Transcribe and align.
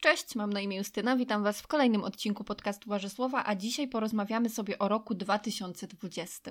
Cześć, 0.00 0.34
mam 0.34 0.52
na 0.52 0.60
imię 0.60 0.76
Justyna, 0.76 1.16
witam 1.16 1.42
Was 1.42 1.60
w 1.60 1.66
kolejnym 1.66 2.04
odcinku 2.04 2.44
podcastu 2.44 2.90
Warzy 2.90 3.08
Słowa, 3.08 3.44
a 3.46 3.54
dzisiaj 3.54 3.88
porozmawiamy 3.88 4.48
sobie 4.48 4.78
o 4.78 4.88
roku 4.88 5.14
2020. 5.14 6.50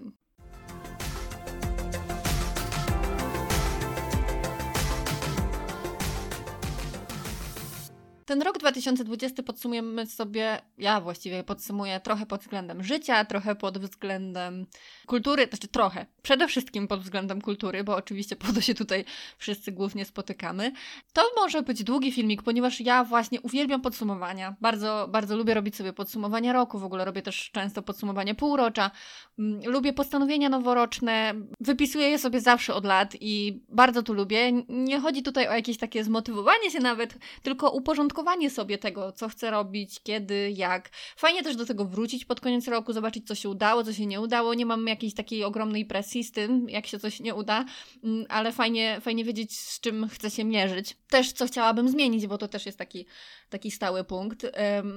Ten 8.30 8.42
rok 8.42 8.58
2020 8.58 9.44
podsumujemy 9.44 10.06
sobie, 10.06 10.62
ja 10.78 11.02
właściwie 11.02 11.44
podsumuję 11.44 12.00
trochę 12.00 12.26
pod 12.26 12.42
względem 12.42 12.84
życia, 12.84 13.26
trochę 13.26 13.56
pod 13.56 13.78
względem 13.78 14.66
kultury, 15.08 15.48
znaczy 15.50 15.68
trochę, 15.68 16.06
przede 16.22 16.48
wszystkim 16.48 16.88
pod 16.88 17.02
względem 17.02 17.42
kultury, 17.42 17.84
bo 17.84 17.96
oczywiście 17.96 18.36
po 18.46 18.54
to 18.54 18.62
się 18.62 18.74
tutaj 18.76 19.06
wszyscy 19.38 19.72
głównie 19.72 20.06
spotykamy. 20.06 20.72
To 21.14 21.22
może 21.36 21.62
być 21.62 21.84
długi 21.84 22.12
filmik, 22.12 22.44
ponieważ 22.44 22.82
ja 22.82 23.04
właśnie 23.04 23.42
uwielbiam 23.42 23.82
podsumowania. 23.82 24.56
Bardzo, 24.62 25.08
bardzo 25.12 25.38
lubię 25.38 25.54
robić 25.54 25.76
sobie 25.76 25.94
podsumowania 25.94 26.54
roku, 26.54 26.80
w 26.80 26.84
ogóle 26.84 27.06
robię 27.06 27.22
też 27.22 27.52
często 27.52 27.82
podsumowanie 27.82 28.36
półrocza. 28.36 28.92
Mm, 29.40 29.62
lubię 29.66 29.94
postanowienia 29.94 30.50
noworoczne, 30.50 31.34
wypisuję 31.60 32.10
je 32.10 32.20
sobie 32.20 32.42
zawsze 32.42 32.74
od 32.74 32.86
lat 32.86 33.16
i 33.22 33.64
bardzo 33.70 34.04
to 34.04 34.14
lubię. 34.14 34.52
Nie 34.70 35.00
chodzi 35.00 35.24
tutaj 35.24 35.48
o 35.48 35.54
jakieś 35.54 35.78
takie 35.78 36.04
zmotywowanie 36.04 36.72
się 36.72 36.80
nawet, 36.80 37.18
tylko 37.44 37.70
uporządkowanie 37.72 38.19
sobie 38.50 38.78
tego, 38.78 39.12
co 39.12 39.30
chcę 39.30 39.52
robić, 39.52 40.00
kiedy, 40.04 40.52
jak. 40.56 40.90
Fajnie 41.16 41.44
też 41.44 41.56
do 41.56 41.66
tego 41.66 41.86
wrócić 41.86 42.26
pod 42.26 42.40
koniec 42.40 42.68
roku, 42.68 42.94
zobaczyć, 42.94 43.28
co 43.28 43.36
się 43.36 43.50
udało, 43.50 43.84
co 43.84 43.94
się 43.94 44.06
nie 44.06 44.22
udało. 44.22 44.54
Nie 44.54 44.66
mam 44.66 44.88
jakiejś 44.88 45.14
takiej 45.14 45.44
ogromnej 45.44 45.86
presji 45.86 46.24
z 46.24 46.32
tym, 46.32 46.70
jak 46.70 46.88
się 46.88 47.00
coś 47.00 47.20
nie 47.20 47.36
uda, 47.36 47.66
mm, 48.04 48.26
ale 48.30 48.52
fajnie, 48.52 48.98
fajnie 49.02 49.24
wiedzieć, 49.24 49.60
z 49.60 49.80
czym 49.80 50.10
chcę 50.10 50.32
się 50.32 50.44
mierzyć. 50.44 50.98
Też, 51.10 51.32
co 51.32 51.48
chciałabym 51.48 51.90
zmienić, 51.90 52.28
bo 52.28 52.38
to 52.38 52.48
też 52.48 52.66
jest 52.66 52.78
taki, 52.78 53.06
taki 53.50 53.72
stały 53.72 54.04
punkt. 54.04 54.46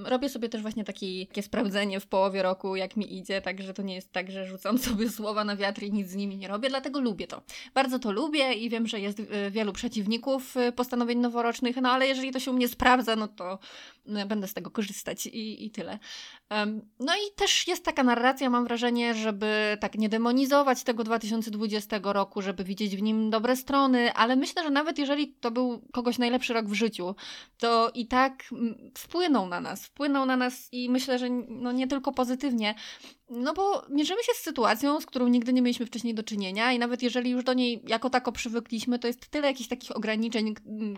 Robię 0.04 0.28
sobie 0.28 0.48
też 0.48 0.62
właśnie 0.62 0.84
taki, 0.84 1.26
takie 1.26 1.42
sprawdzenie 1.42 2.00
w 2.00 2.06
połowie 2.06 2.42
roku, 2.42 2.76
jak 2.76 2.96
mi 2.96 3.18
idzie, 3.18 3.40
także 3.40 3.74
to 3.74 3.82
nie 3.82 3.95
jest 3.95 4.12
tak, 4.12 4.30
że 4.30 4.46
rzucam 4.46 4.79
sobie 4.79 5.10
słowa 5.10 5.45
na 5.45 5.57
wiatr 5.57 5.82
i 5.82 5.92
nic 5.92 6.09
z 6.09 6.14
nimi 6.14 6.36
nie 6.36 6.48
robię, 6.48 6.68
dlatego 6.68 7.01
lubię 7.01 7.26
to. 7.26 7.42
Bardzo 7.74 7.98
to 7.98 8.12
lubię 8.12 8.52
i 8.52 8.70
wiem, 8.70 8.86
że 8.86 9.01
jest 9.01 9.20
y, 9.20 9.51
wielu 9.51 9.73
przeciwników 9.73 10.57
y, 10.57 10.73
postanowień 10.73 11.18
noworocznych, 11.18 11.76
no 11.76 11.90
ale 11.90 12.07
jeżeli 12.07 12.30
to 12.30 12.40
się 12.40 12.51
u 12.51 12.54
mnie 12.54 12.68
sprawdza, 12.68 13.12
no 13.16 13.29
to 13.29 13.59
e, 14.07 14.27
będę 14.27 14.49
z 14.49 14.55
tego 14.55 14.71
korzystać 14.71 15.27
i, 15.27 15.66
i 15.66 15.71
tyle. 15.71 15.99
No 17.01 17.15
i 17.15 17.35
też 17.37 17.69
jest 17.69 17.85
taka 17.85 18.02
narracja, 18.02 18.51
mam 18.51 18.65
wrażenie, 18.65 19.15
żeby 19.15 19.77
tak 19.80 19.95
nie 19.95 20.09
demonizować 20.09 20.82
tego 20.82 21.04
2020 21.04 22.01
roku, 22.02 22.43
żeby 22.43 22.65
widzieć 22.65 22.96
w 22.96 23.02
nim 23.02 23.30
dobre 23.30 23.57
strony, 23.57 24.13
ale 24.13 24.37
myślę, 24.37 24.63
że 24.63 24.71
nawet 24.71 24.99
jeżeli 24.99 25.35
to 25.35 25.51
był 25.51 25.82
kogoś 25.93 26.19
najlepszy 26.19 26.52
rok 26.52 26.66
w 26.66 26.74
życiu, 26.74 27.15
to 27.59 27.91
i 27.95 28.07
tak 28.07 28.45
wpłynął 28.99 29.49
na 29.49 29.60
nas, 29.60 29.87
wpłynął 29.87 30.26
na 30.26 30.37
nas 30.37 30.69
i 30.73 30.91
myślę, 30.91 31.19
że 31.19 31.29
no 31.49 31.73
nie 31.73 31.87
tylko 31.87 32.13
pozytywnie, 32.13 32.74
no 33.32 33.54
bo 33.54 33.87
mierzymy 33.91 34.23
się 34.23 34.32
z 34.35 34.43
sytuacją, 34.43 35.01
z 35.01 35.07
którą 35.07 35.29
nigdy 35.29 35.52
nie 35.52 35.63
mieliśmy 35.63 35.87
wcześniej 35.87 36.15
do 36.15 36.23
czynienia 36.23 36.73
i 36.73 36.79
nawet 36.79 37.02
jeżeli 37.02 37.30
już 37.30 37.45
do 37.45 37.52
niej 37.52 37.82
jako 37.87 38.10
tako 38.10 38.32
przywykliśmy, 38.32 38.99
to 38.99 39.07
jest 39.07 39.26
tyle 39.26 39.49
jakichś 39.49 39.69
takich 39.69 39.97
ograniczeń, 39.97 40.54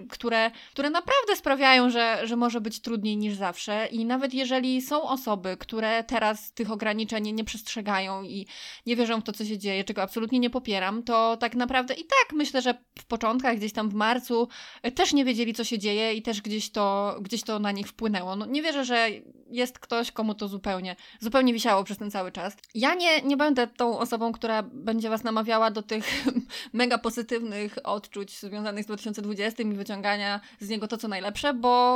które, 0.09 0.51
które 0.73 0.91
naprawdę 0.91 1.37
sprawiają, 1.37 1.91
że, 1.91 2.04
że 2.25 2.37
może 2.37 2.61
być 2.61 2.81
trudniej 2.81 3.17
niż 3.17 3.35
zawsze 3.35 3.87
i 3.87 4.05
nawet 4.05 4.35
jeżeli 4.35 4.83
są 4.83 5.03
osoby, 5.03 5.57
które 5.57 6.05
teraz 6.05 6.53
tych 6.53 6.71
ograniczeń 6.71 7.33
nie 7.33 7.45
przestrzegają 7.45 8.23
i 8.23 8.47
nie 8.87 8.97
wierzą 8.97 9.21
w 9.21 9.25
to, 9.25 9.33
co 9.33 9.45
się 9.45 9.59
dzieje, 9.59 9.85
czego 9.85 10.03
absolutnie 10.03 10.39
nie 10.39 10.51
popieram, 10.51 11.03
to 11.03 11.37
tak 11.37 11.55
naprawdę 11.55 11.95
i 11.95 12.05
tak 12.05 12.33
myślę, 12.33 12.63
że 12.63 12.75
w 12.99 13.05
początkach, 13.05 13.57
gdzieś 13.57 13.73
tam 13.73 13.91
w 13.91 13.95
marcu, 13.95 14.49
e, 14.83 14.93
też 14.93 15.13
nie 15.13 15.25
wiedzieli, 15.25 15.55
co 15.55 15.65
się 15.65 15.79
dzieje 15.79 16.15
i 16.15 16.23
też 16.23 16.43
gdzieś 16.43 16.71
to, 16.71 17.17
gdzieś 17.21 17.43
to 17.43 17.59
na 17.59 17.73
nich 17.73 17.89
wpłynęło. 17.89 18.37
No, 18.37 18.47
nie 18.47 18.63
wierzę, 18.63 18.85
że 18.85 19.09
jest 19.51 19.79
ktoś, 19.79 20.13
komu 20.13 20.35
to 20.35 20.49
zupełnie, 20.49 20.97
zupełnie 21.21 21.53
wisiało 21.53 21.85
przez 21.85 21.99
ten 21.99 22.11
cały 22.11 22.33
czas. 22.33 22.57
Ja 22.75 22.95
nie, 22.95 23.23
nie 23.23 23.37
będę 23.37 23.67
tą 23.67 23.99
osobą, 23.99 24.33
która 24.33 24.63
będzie 24.63 25.09
Was 25.09 25.25
namawiała 25.25 25.71
do 25.71 25.83
tych 25.83 26.25
mega 26.73 26.99
pozytywnych 26.99 27.79
odczuć 27.85 28.41
związanych 28.41 28.85
z 28.85 28.87
2020 28.87 29.63
i 29.63 29.67
wyciągania 29.67 30.41
z 30.61 30.69
niego 30.69 30.89
to, 30.89 30.97
co 30.97 31.09
najlepsze, 31.09 31.55
bo 31.55 31.94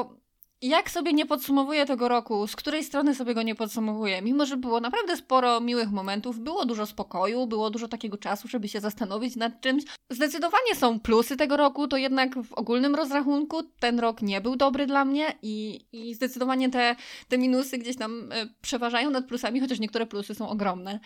jak 0.62 0.90
sobie 0.90 1.12
nie 1.12 1.26
podsumowuję 1.26 1.86
tego 1.86 2.08
roku, 2.08 2.46
z 2.46 2.56
której 2.56 2.84
strony 2.84 3.14
sobie 3.14 3.34
go 3.34 3.42
nie 3.42 3.54
podsumowuję, 3.54 4.22
mimo 4.22 4.46
że 4.46 4.56
było 4.56 4.80
naprawdę 4.80 5.16
sporo 5.16 5.60
miłych 5.60 5.90
momentów, 5.90 6.40
było 6.40 6.64
dużo 6.66 6.86
spokoju, 6.86 7.46
było 7.46 7.70
dużo 7.70 7.88
takiego 7.88 8.16
czasu, 8.16 8.48
żeby 8.48 8.68
się 8.68 8.80
zastanowić 8.80 9.36
nad 9.36 9.60
czymś. 9.60 9.84
Zdecydowanie 10.10 10.74
są 10.74 11.00
plusy 11.00 11.36
tego 11.36 11.56
roku, 11.56 11.88
to 11.88 11.96
jednak 11.96 12.42
w 12.42 12.52
ogólnym 12.52 12.94
rozrachunku 12.94 13.62
ten 13.62 14.00
rok 14.00 14.22
nie 14.22 14.40
był 14.40 14.56
dobry 14.56 14.86
dla 14.86 15.04
mnie 15.04 15.38
i, 15.42 15.86
i 15.92 16.14
zdecydowanie 16.14 16.70
te, 16.70 16.96
te 17.28 17.38
minusy 17.38 17.78
gdzieś 17.78 17.96
tam 17.96 18.32
e, 18.32 18.48
przeważają 18.62 19.10
nad 19.10 19.26
plusami, 19.26 19.60
chociaż 19.60 19.80
niektóre 19.80 20.06
plusy 20.06 20.34
są 20.34 20.48
ogromne. 20.48 21.00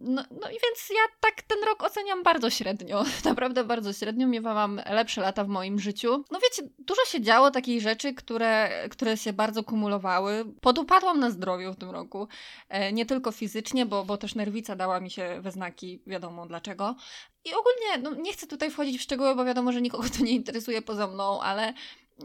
No, 0.00 0.24
no 0.30 0.48
i 0.48 0.52
więc 0.52 0.88
ja 0.90 1.02
tak 1.20 1.42
ten 1.42 1.58
rok 1.66 1.82
oceniam 1.82 2.22
bardzo 2.22 2.50
średnio. 2.50 3.04
Naprawdę 3.24 3.64
bardzo 3.64 3.92
średnio. 3.92 4.26
Miewałam 4.26 4.80
lepsze 4.90 5.20
lata 5.20 5.44
w 5.44 5.48
moim 5.48 5.78
życiu. 5.78 6.24
No 6.30 6.38
wiecie, 6.42 6.70
dużo 6.78 7.04
się 7.04 7.20
działo 7.20 7.50
takich 7.50 7.82
rzeczy, 7.82 8.14
które, 8.14 8.70
które 8.90 9.16
się 9.16 9.32
bardzo 9.32 9.64
kumulowały. 9.64 10.44
Podupadłam 10.60 11.20
na 11.20 11.30
zdrowiu 11.30 11.72
w 11.72 11.76
tym 11.76 11.90
roku. 11.90 12.28
E, 12.68 12.92
nie 12.92 13.06
tylko 13.06 13.32
fizycznie, 13.32 13.86
bo, 13.86 14.04
bo 14.04 14.16
też 14.16 14.34
nerwica 14.34 14.76
dała 14.76 15.00
mi 15.00 15.10
się 15.10 15.40
we 15.40 15.50
znaki, 15.50 16.02
wiadomo 16.06 16.46
dlaczego. 16.46 16.96
I 17.44 17.50
ogólnie, 17.54 18.10
no 18.10 18.22
nie 18.22 18.32
chcę 18.32 18.46
tutaj 18.46 18.70
wchodzić 18.70 18.98
w 18.98 19.02
szczegóły, 19.02 19.34
bo 19.34 19.44
wiadomo, 19.44 19.72
że 19.72 19.82
nikogo 19.82 20.08
to 20.18 20.24
nie 20.24 20.32
interesuje 20.32 20.82
poza 20.82 21.06
mną, 21.06 21.40
ale 21.40 21.74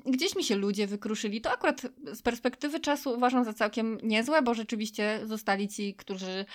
gdzieś 0.06 0.36
mi 0.36 0.44
się 0.44 0.56
ludzie 0.56 0.88
wykruszyli. 0.88 1.42
To 1.42 1.52
akurat 1.52 1.82
z 2.14 2.22
perspektywy 2.22 2.80
czasu 2.80 3.14
uważam 3.14 3.44
za 3.44 3.54
całkiem 3.54 3.98
niezłe, 4.04 4.42
bo 4.42 4.54
rzeczywiście 4.54 5.22
zostali 5.24 5.68
ci, 5.68 5.96
którzy, 5.96 6.46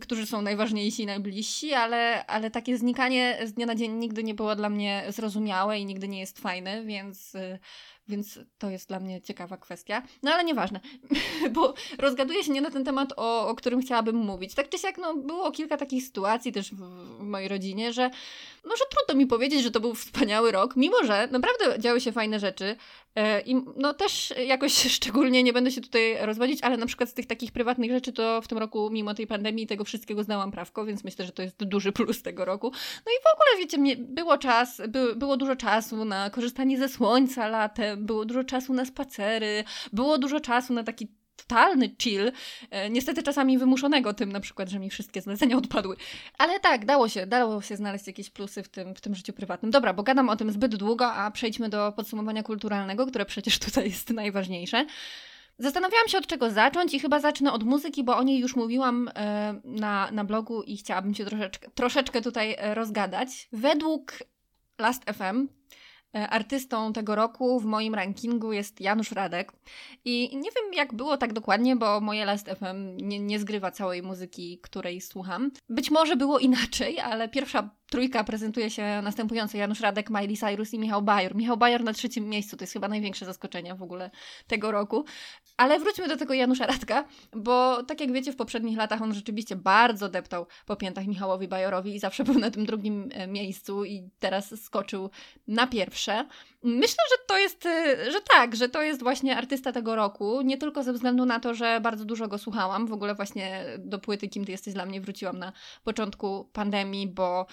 którzy 0.00 0.26
są 0.26 0.42
najważniejsi 0.42 1.02
i 1.02 1.06
najbliżsi, 1.06 1.74
ale, 1.74 2.26
ale 2.26 2.50
takie 2.50 2.78
znikanie 2.78 3.38
z 3.44 3.52
dnia 3.52 3.66
na 3.66 3.74
dzień 3.74 3.92
nigdy 3.92 4.24
nie 4.24 4.34
było 4.34 4.56
dla 4.56 4.68
mnie 4.68 5.04
zrozumiałe 5.08 5.78
i 5.78 5.86
nigdy 5.86 6.08
nie 6.08 6.20
jest 6.20 6.38
fajne, 6.38 6.84
więc 6.84 7.34
y, 7.34 7.58
więc 8.08 8.38
to 8.58 8.70
jest 8.70 8.88
dla 8.88 9.00
mnie 9.00 9.22
ciekawa 9.22 9.56
kwestia. 9.56 10.02
No 10.22 10.32
ale 10.32 10.44
nieważne, 10.44 10.80
bo 11.54 11.74
rozgaduję 11.98 12.44
się 12.44 12.52
nie 12.52 12.60
na 12.60 12.70
ten 12.70 12.84
temat, 12.84 13.12
o, 13.16 13.48
o 13.48 13.54
którym 13.54 13.80
chciałabym 13.80 14.16
mówić. 14.16 14.54
Tak 14.54 14.68
czy 14.68 14.78
siak, 14.78 14.98
no, 14.98 15.14
było 15.16 15.50
kilka 15.50 15.76
takich 15.76 16.04
sytuacji 16.04 16.52
też 16.52 16.72
w, 16.72 16.78
w 17.18 17.22
mojej 17.22 17.48
rodzinie, 17.48 17.92
że 17.92 18.10
no, 18.64 18.74
trudno 18.90 19.14
mi 19.20 19.26
powiedzieć, 19.26 19.62
że 19.62 19.70
to 19.70 19.80
był 19.80 19.94
wspaniały 19.94 20.52
rok, 20.52 20.76
mimo 20.76 20.96
że 21.04 21.28
naprawdę 21.30 21.78
działy 21.78 22.00
się 22.00 22.12
fajne 22.12 22.40
rzeczy. 22.40 22.76
E, 23.14 23.40
I 23.40 23.54
no 23.76 23.94
też 23.94 24.34
jakoś 24.46 24.72
szczególnie 24.96 25.42
nie 25.42 25.52
będę 25.52 25.70
się 25.70 25.80
tutaj 25.80 26.16
rozwodzić, 26.20 26.62
ale 26.62 26.76
na 26.76 26.86
przykład 26.86 27.10
z 27.10 27.14
tych 27.14 27.26
takich 27.26 27.52
prywatnych 27.52 27.90
rzeczy 27.90 28.12
to 28.12 28.42
w 28.42 28.48
tym 28.48 28.58
roku, 28.58 28.90
mimo 28.90 29.14
tej 29.14 29.26
pandemii, 29.26 29.66
tego 29.66 29.84
wszystkiego 29.84 30.24
znałam 30.24 30.50
prawko, 30.50 30.84
więc 30.84 31.04
myślę, 31.04 31.26
że 31.26 31.32
to 31.32 31.42
jest 31.42 31.64
duży 31.64 31.92
plus 31.92 32.22
tego 32.22 32.44
roku. 32.44 32.72
No 33.06 33.12
i 33.12 33.16
w 33.22 33.34
ogóle, 33.34 33.58
wiecie, 33.58 34.04
było 34.04 34.38
czas, 34.38 34.82
by, 34.88 35.16
było 35.16 35.36
dużo 35.36 35.56
czasu 35.56 36.04
na 36.04 36.30
korzystanie 36.30 36.78
ze 36.78 36.88
słońca 36.88 37.48
latem, 37.48 37.93
było 37.96 38.24
dużo 38.24 38.44
czasu 38.44 38.74
na 38.74 38.84
spacery, 38.84 39.64
było 39.92 40.18
dużo 40.18 40.40
czasu 40.40 40.72
na 40.72 40.84
taki 40.84 41.08
totalny 41.36 41.96
chill, 41.98 42.32
e, 42.70 42.90
niestety 42.90 43.22
czasami 43.22 43.58
wymuszonego 43.58 44.14
tym 44.14 44.32
na 44.32 44.40
przykład, 44.40 44.68
że 44.68 44.78
mi 44.78 44.90
wszystkie 44.90 45.20
zlecenia 45.20 45.56
odpadły. 45.56 45.96
Ale 46.38 46.60
tak, 46.60 46.84
dało 46.84 47.08
się, 47.08 47.26
dało 47.26 47.62
się 47.62 47.76
znaleźć 47.76 48.06
jakieś 48.06 48.30
plusy 48.30 48.62
w 48.62 48.68
tym, 48.68 48.94
w 48.94 49.00
tym 49.00 49.14
życiu 49.14 49.32
prywatnym. 49.32 49.70
Dobra, 49.70 49.92
bo 49.92 50.02
gadam 50.02 50.28
o 50.28 50.36
tym 50.36 50.52
zbyt 50.52 50.76
długo, 50.76 51.12
a 51.12 51.30
przejdźmy 51.30 51.68
do 51.68 51.92
podsumowania 51.96 52.42
kulturalnego, 52.42 53.06
które 53.06 53.24
przecież 53.24 53.58
tutaj 53.58 53.84
jest 53.84 54.10
najważniejsze. 54.10 54.86
Zastanawiałam 55.58 56.08
się 56.08 56.18
od 56.18 56.26
czego 56.26 56.50
zacząć 56.50 56.94
i 56.94 57.00
chyba 57.00 57.20
zacznę 57.20 57.52
od 57.52 57.62
muzyki, 57.62 58.04
bo 58.04 58.16
o 58.16 58.22
niej 58.22 58.38
już 58.38 58.56
mówiłam 58.56 59.10
e, 59.14 59.60
na, 59.64 60.10
na 60.10 60.24
blogu 60.24 60.62
i 60.62 60.76
chciałabym 60.76 61.14
się 61.14 61.24
troszeczkę, 61.24 61.70
troszeczkę 61.74 62.22
tutaj 62.22 62.56
e, 62.58 62.74
rozgadać. 62.74 63.48
Według 63.52 64.12
Last 64.78 65.04
FM 65.04 65.48
E, 65.63 65.63
artystą 66.14 66.92
tego 66.92 67.14
roku 67.14 67.60
w 67.60 67.64
moim 67.64 67.94
rankingu 67.94 68.52
jest 68.52 68.80
Janusz 68.80 69.12
Radek. 69.12 69.52
I 70.04 70.36
nie 70.36 70.50
wiem, 70.50 70.74
jak 70.74 70.94
było 70.94 71.16
tak 71.16 71.32
dokładnie, 71.32 71.76
bo 71.76 72.00
moje 72.00 72.24
Last 72.24 72.48
FM 72.48 72.96
nie, 72.96 73.18
nie 73.18 73.38
zgrywa 73.38 73.70
całej 73.70 74.02
muzyki, 74.02 74.58
której 74.62 75.00
słucham. 75.00 75.50
Być 75.68 75.90
może 75.90 76.16
było 76.16 76.38
inaczej, 76.38 77.00
ale 77.00 77.28
pierwsza 77.28 77.70
trójka 77.90 78.24
prezentuje 78.24 78.70
się 78.70 79.00
następująco 79.02 79.58
Janusz 79.58 79.80
Radek, 79.80 80.10
Miley 80.10 80.36
Cyrus 80.36 80.74
i 80.74 80.78
Michał 80.78 81.02
Bajor. 81.02 81.34
Michał 81.34 81.56
Bajor 81.56 81.84
na 81.84 81.92
trzecim 81.92 82.28
miejscu, 82.28 82.56
to 82.56 82.62
jest 82.62 82.72
chyba 82.72 82.88
największe 82.88 83.26
zaskoczenie 83.26 83.74
w 83.74 83.82
ogóle 83.82 84.10
tego 84.46 84.70
roku. 84.70 85.04
Ale 85.56 85.78
wróćmy 85.78 86.08
do 86.08 86.16
tego 86.16 86.34
Janusza 86.34 86.66
Radka, 86.66 87.04
bo 87.32 87.82
tak 87.82 88.00
jak 88.00 88.12
wiecie, 88.12 88.32
w 88.32 88.36
poprzednich 88.36 88.76
latach 88.76 89.02
on 89.02 89.14
rzeczywiście 89.14 89.56
bardzo 89.56 90.08
deptał 90.08 90.46
po 90.66 90.76
piętach 90.76 91.06
Michałowi 91.06 91.48
Bajorowi 91.48 91.94
i 91.94 91.98
zawsze 91.98 92.24
był 92.24 92.38
na 92.38 92.50
tym 92.50 92.66
drugim 92.66 93.08
e, 93.12 93.26
miejscu 93.26 93.84
i 93.84 94.10
teraz 94.18 94.62
skoczył 94.62 95.10
na 95.48 95.66
pierwsze. 95.66 96.28
Myślę, 96.62 97.04
że 97.10 97.16
to 97.26 97.38
jest, 97.38 97.66
e, 97.66 98.12
że 98.12 98.20
tak, 98.20 98.56
że 98.56 98.68
to 98.68 98.82
jest 98.82 99.02
właśnie 99.02 99.36
artysta 99.36 99.72
tego 99.72 99.96
roku, 99.96 100.42
nie 100.42 100.58
tylko 100.58 100.82
ze 100.82 100.92
względu 100.92 101.24
na 101.26 101.40
to, 101.40 101.54
że 101.54 101.80
bardzo 101.80 102.04
dużo 102.04 102.28
go 102.28 102.38
słuchałam, 102.38 102.86
w 102.86 102.92
ogóle 102.92 103.14
właśnie 103.14 103.64
do 103.78 103.98
płyty 103.98 104.28
Kim 104.28 104.44
Ty 104.44 104.52
Jesteś 104.52 104.74
Dla 104.74 104.86
Mnie 104.86 105.00
wróciłam 105.00 105.38
na 105.38 105.52
początku 105.84 106.50
pandemii, 106.52 107.06
bo 107.06 107.46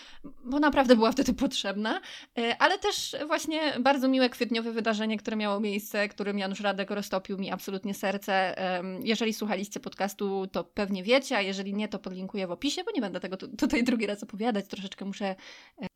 bo 0.44 0.59
naprawdę 0.59 0.95
była 0.95 1.12
wtedy 1.12 1.33
potrzebna, 1.33 2.01
e, 2.38 2.57
ale 2.57 2.79
też 2.79 3.15
właśnie 3.27 3.73
bardzo 3.79 4.07
miłe 4.07 4.29
kwietniowe 4.29 4.71
wydarzenie, 4.71 5.18
które 5.18 5.38
miało 5.38 5.59
miejsce, 5.59 6.09
którym 6.09 6.39
Janusz 6.39 6.59
Radek 6.59 6.91
roztopił 6.91 7.38
mi 7.38 7.51
absolutnie 7.51 7.94
serce. 7.94 8.56
Jeżeli 9.03 9.33
słuchaliście 9.33 9.79
podcastu, 9.79 10.47
to 10.51 10.63
pewnie 10.63 11.03
wiecie, 11.03 11.38
a 11.38 11.41
jeżeli 11.41 11.73
nie, 11.73 11.88
to 11.88 12.00
podlinkuję 12.00 12.47
w 12.47 12.51
opisie, 12.51 12.83
bo 12.83 12.91
nie 12.91 13.01
będę 13.01 13.19
tego 13.19 13.38
tutaj 13.38 13.83
drugi 13.83 14.06
raz 14.06 14.23
opowiadać, 14.23 14.68
troszeczkę 14.68 15.06
muszę 15.06 15.25
e, 15.25 15.35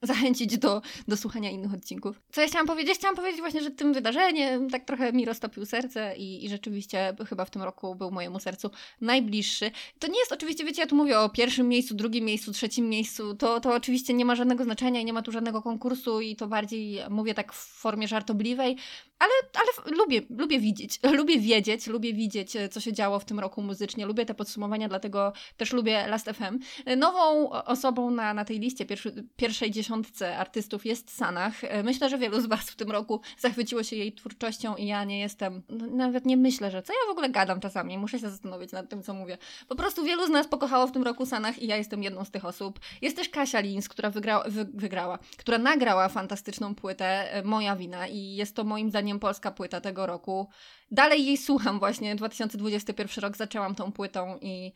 zachęcić 0.02 0.58
do, 0.58 0.82
do 1.08 1.18
słuchania 1.18 1.50
innych 1.50 1.74
odcinków. 1.74 2.22
Co 2.32 2.42
ja 2.42 2.48
chciałam 2.48 2.68
powiedzieć? 2.68 2.98
Chciałam 2.98 3.16
powiedzieć 3.16 3.40
właśnie, 3.42 3.62
że 3.62 3.72
tym 3.72 3.94
wydarzeniem 3.94 4.70
tak 4.70 4.86
trochę 4.86 5.14
mi 5.14 5.26
roztopił 5.26 5.66
serce 5.66 6.18
i, 6.18 6.46
i 6.46 6.50
rzeczywiście 6.50 7.16
chyba 7.30 7.46
w 7.46 7.50
tym 7.50 7.62
roku 7.62 7.96
był 7.96 8.12
mojemu 8.12 8.40
sercu 8.40 8.70
najbliższy. 9.02 9.72
To 10.00 10.08
nie 10.08 10.20
jest 10.20 10.32
oczywiście, 10.32 10.66
wiecie, 10.66 10.82
ja 10.82 10.88
tu 10.88 10.96
mówię 10.96 11.20
o 11.20 11.30
pierwszym 11.30 11.68
miejscu, 11.70 11.96
drugim 11.96 12.26
miejscu, 12.26 12.52
trzecim 12.52 12.90
miejscu, 12.90 13.36
to, 13.36 13.60
to 13.60 13.74
oczywiście 13.74 14.14
nie 14.16 14.26
ma 14.26 14.36
żadnego 14.36 14.64
znaczenia 14.64 15.02
i 15.02 15.06
nie 15.06 15.14
ma 15.14 15.22
tu 15.22 15.32
żadnego 15.32 15.62
konkursu 15.62 16.22
i 16.22 16.36
to 16.36 16.48
bardziej 16.48 17.00
mówię 17.10 17.34
tak 17.34 17.54
w 17.54 17.80
formie 17.82 18.08
żartobliwej, 18.08 18.78
ale, 19.20 19.32
ale 19.54 19.98
lubię, 19.98 20.22
lubię 20.30 20.60
widzieć, 20.60 21.00
lubię 21.20 21.40
wiedzieć, 21.40 21.88
lubię 21.88 22.14
widzieć, 22.14 22.58
co 22.72 22.80
się 22.80 22.94
działo 22.94 23.20
w 23.20 23.26
tym 23.26 23.40
roku 23.40 23.62
muzycznie, 23.62 24.06
lubię 24.06 24.26
te 24.26 24.34
podsumowania, 24.34 24.88
dlatego 24.88 25.34
też 25.58 25.74
lubię 25.74 26.08
Last 26.08 26.30
FM. 26.30 26.60
Nową 26.98 27.50
osobą 27.50 28.12
na, 28.12 28.34
na 28.34 28.46
tej 28.46 28.60
liście 28.60 28.86
pierwszy, 28.86 29.26
pierwszej 29.36 29.72
dziesiątce 29.72 30.38
artystów 30.38 30.86
jest 30.86 31.18
Sanach. 31.18 31.54
Myślę, 31.84 32.10
że 32.10 32.18
wielu 32.18 32.42
z 32.42 32.46
Was 32.46 32.70
w 32.70 32.76
tym 32.76 32.92
roku 32.92 33.22
zachwyciło 33.38 33.84
się 33.84 33.96
jej 33.96 34.14
twórczością 34.14 34.76
i 34.76 34.88
ja 34.88 35.04
nie 35.04 35.20
jestem, 35.20 35.64
no, 35.70 35.88
nawet 35.88 36.26
nie 36.26 36.38
myślę, 36.38 36.72
że 36.72 36.84
co 36.84 36.94
ja 36.94 37.00
w 37.08 37.12
ogóle 37.12 37.30
gadam 37.30 37.60
czasami, 37.60 37.98
muszę 37.98 38.20
się 38.20 38.30
zastanowić 38.30 38.72
nad 38.72 38.90
tym, 38.90 39.04
co 39.04 39.14
mówię. 39.14 39.38
Po 39.68 39.76
prostu 39.76 40.04
wielu 40.04 40.28
z 40.28 40.30
nas 40.30 40.48
pokochało 40.48 40.88
w 40.88 40.92
tym 40.92 41.04
roku 41.04 41.26
Sanach 41.26 41.62
i 41.62 41.68
ja 41.68 41.78
jestem 41.78 42.04
jedną 42.04 42.26
z 42.26 42.32
tych 42.32 42.46
osób. 42.46 42.80
Jest 43.02 43.16
też 43.16 43.30
Kasia 43.30 43.60
Lins, 43.60 43.90
która 43.90 44.10
wygrała, 44.10 44.44
wy, 44.48 44.66
wygrała 44.74 45.20
która 45.38 45.58
nagrała 45.58 46.10
fantastyczną 46.10 46.76
płytę 46.76 47.34
e, 47.34 47.44
Moja 47.44 47.76
Wina 47.76 48.08
i 48.08 48.36
jest 48.36 48.56
to 48.56 48.64
moim 48.64 48.90
zdaniem 48.90 49.05
polska 49.20 49.52
płyta 49.52 49.82
tego 49.82 50.06
roku. 50.06 50.50
Dalej 50.92 51.26
jej 51.26 51.38
słucham 51.38 51.80
właśnie, 51.80 52.16
2021 52.16 53.22
rok 53.22 53.38
zaczęłam 53.38 53.76
tą 53.76 53.92
płytą 53.92 54.38
i, 54.42 54.74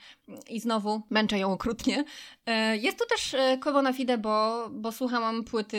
i 0.50 0.60
znowu 0.60 1.02
męczę 1.10 1.40
ją 1.40 1.54
okrutnie. 1.54 2.04
E, 2.46 2.78
jest 2.78 3.00
tu 3.00 3.06
też 3.06 3.34
e, 3.34 3.58
Kowona 3.58 3.94
Fide, 3.94 4.18
bo, 4.18 4.68
bo 4.72 4.92
słuchałam 4.92 5.44
płyty, 5.44 5.78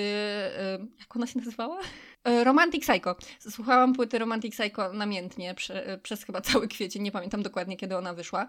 jak 0.99 1.17
ona 1.17 1.27
się 1.27 1.39
nazywała? 1.39 1.81
E, 2.25 2.45
Romantic 2.45 2.87
Psycho. 2.87 3.17
Słuchałam 3.51 3.93
płyty 3.93 4.19
Romantic 4.19 4.55
Psycho 4.55 4.93
namiętnie 4.93 5.55
prze, 5.55 5.87
e, 5.87 5.99
przez 5.99 6.25
chyba 6.25 6.41
cały 6.41 6.69
kwiecień, 6.69 7.03
nie 7.03 7.13
pamiętam 7.13 7.43
dokładnie 7.43 7.77
kiedy 7.77 7.97
ona 7.97 8.15
wyszła. 8.15 8.47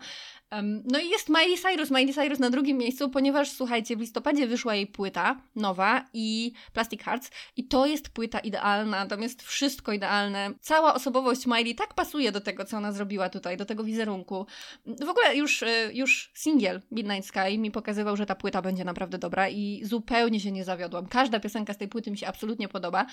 No 0.83 0.99
i 0.99 1.09
jest 1.09 1.29
Miley 1.29 1.57
Cyrus, 1.57 1.91
Miley 1.91 2.13
Cyrus 2.13 2.39
na 2.39 2.49
drugim 2.49 2.77
miejscu, 2.77 3.09
ponieważ 3.09 3.51
słuchajcie, 3.51 3.95
w 3.95 3.99
listopadzie 3.99 4.47
wyszła 4.47 4.75
jej 4.75 4.87
płyta 4.87 5.41
nowa 5.55 6.05
i 6.13 6.53
Plastic 6.73 7.01
Hearts 7.01 7.31
i 7.57 7.67
to 7.67 7.85
jest 7.85 8.09
płyta 8.09 8.39
idealna, 8.39 9.05
tam 9.05 9.21
jest 9.21 9.41
wszystko 9.41 9.91
idealne. 9.91 10.49
Cała 10.61 10.93
osobowość 10.93 11.45
Miley 11.45 11.75
tak 11.75 11.93
pasuje 11.93 12.31
do 12.31 12.41
tego, 12.41 12.65
co 12.65 12.77
ona 12.77 12.91
zrobiła 12.91 13.29
tutaj, 13.29 13.57
do 13.57 13.65
tego 13.65 13.83
wizerunku. 13.83 14.45
W 14.85 15.09
ogóle 15.09 15.35
już, 15.35 15.63
e, 15.63 15.93
już 15.93 16.31
singiel 16.33 16.81
Midnight 16.91 17.27
Sky 17.27 17.57
mi 17.57 17.71
pokazywał, 17.71 18.17
że 18.17 18.25
ta 18.25 18.35
płyta 18.35 18.61
będzie 18.61 18.85
naprawdę 18.85 19.17
dobra 19.17 19.49
i 19.49 19.81
zupełnie 19.83 20.39
się 20.39 20.51
nie 20.51 20.63
zawiodłam. 20.63 21.07
Każda 21.07 21.39
piosenka 21.39 21.73
z 21.73 21.77
tej 21.77 21.87
płyty 21.87 22.11
mi 22.11 22.17
się 22.17 22.27
absolutnie 22.27 22.67
podoba 22.67 23.05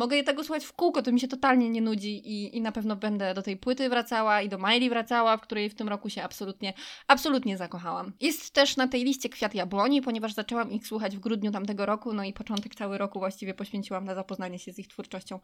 mogę 0.00 0.16
je 0.16 0.24
tego 0.24 0.44
słuchać 0.44 0.64
w 0.64 0.72
kółko, 0.72 1.02
to 1.02 1.12
mi 1.12 1.20
się 1.20 1.28
totalnie 1.28 1.70
nie 1.70 1.82
nudzi 1.82 2.28
i, 2.28 2.56
i 2.56 2.60
na 2.60 2.72
pewno 2.72 2.96
będę 2.96 3.34
do 3.34 3.42
tej 3.42 3.56
płyty 3.56 3.88
wracała 3.88 4.42
i 4.42 4.48
do 4.48 4.58
Miley 4.58 4.88
wracała, 4.88 5.36
w 5.36 5.40
której 5.40 5.70
w 5.70 5.74
tym 5.74 5.88
roku 5.88 6.10
się 6.10 6.22
absolutnie, 6.22 6.72
absolutnie 7.06 7.56
zakochałam. 7.56 8.12
Jest 8.20 8.50
też 8.50 8.76
na 8.76 8.88
tej 8.88 9.04
liście 9.04 9.28
Kwiat 9.28 9.54
Jabłoni, 9.54 10.02
ponieważ 10.02 10.32
zaczęłam 10.32 10.70
ich 10.72 10.86
słuchać 10.86 11.16
w 11.16 11.20
grudniu 11.20 11.50
tamtego 11.50 11.86
roku, 11.86 12.12
no 12.12 12.24
i 12.24 12.32
początek 12.32 12.74
cały 12.74 12.98
roku 12.98 13.18
właściwie 13.18 13.54
poświęciłam 13.54 14.04
na 14.04 14.14
zapoznanie 14.14 14.58
się 14.58 14.72
z 14.72 14.78
ich 14.78 14.88
twórczością 14.88 15.40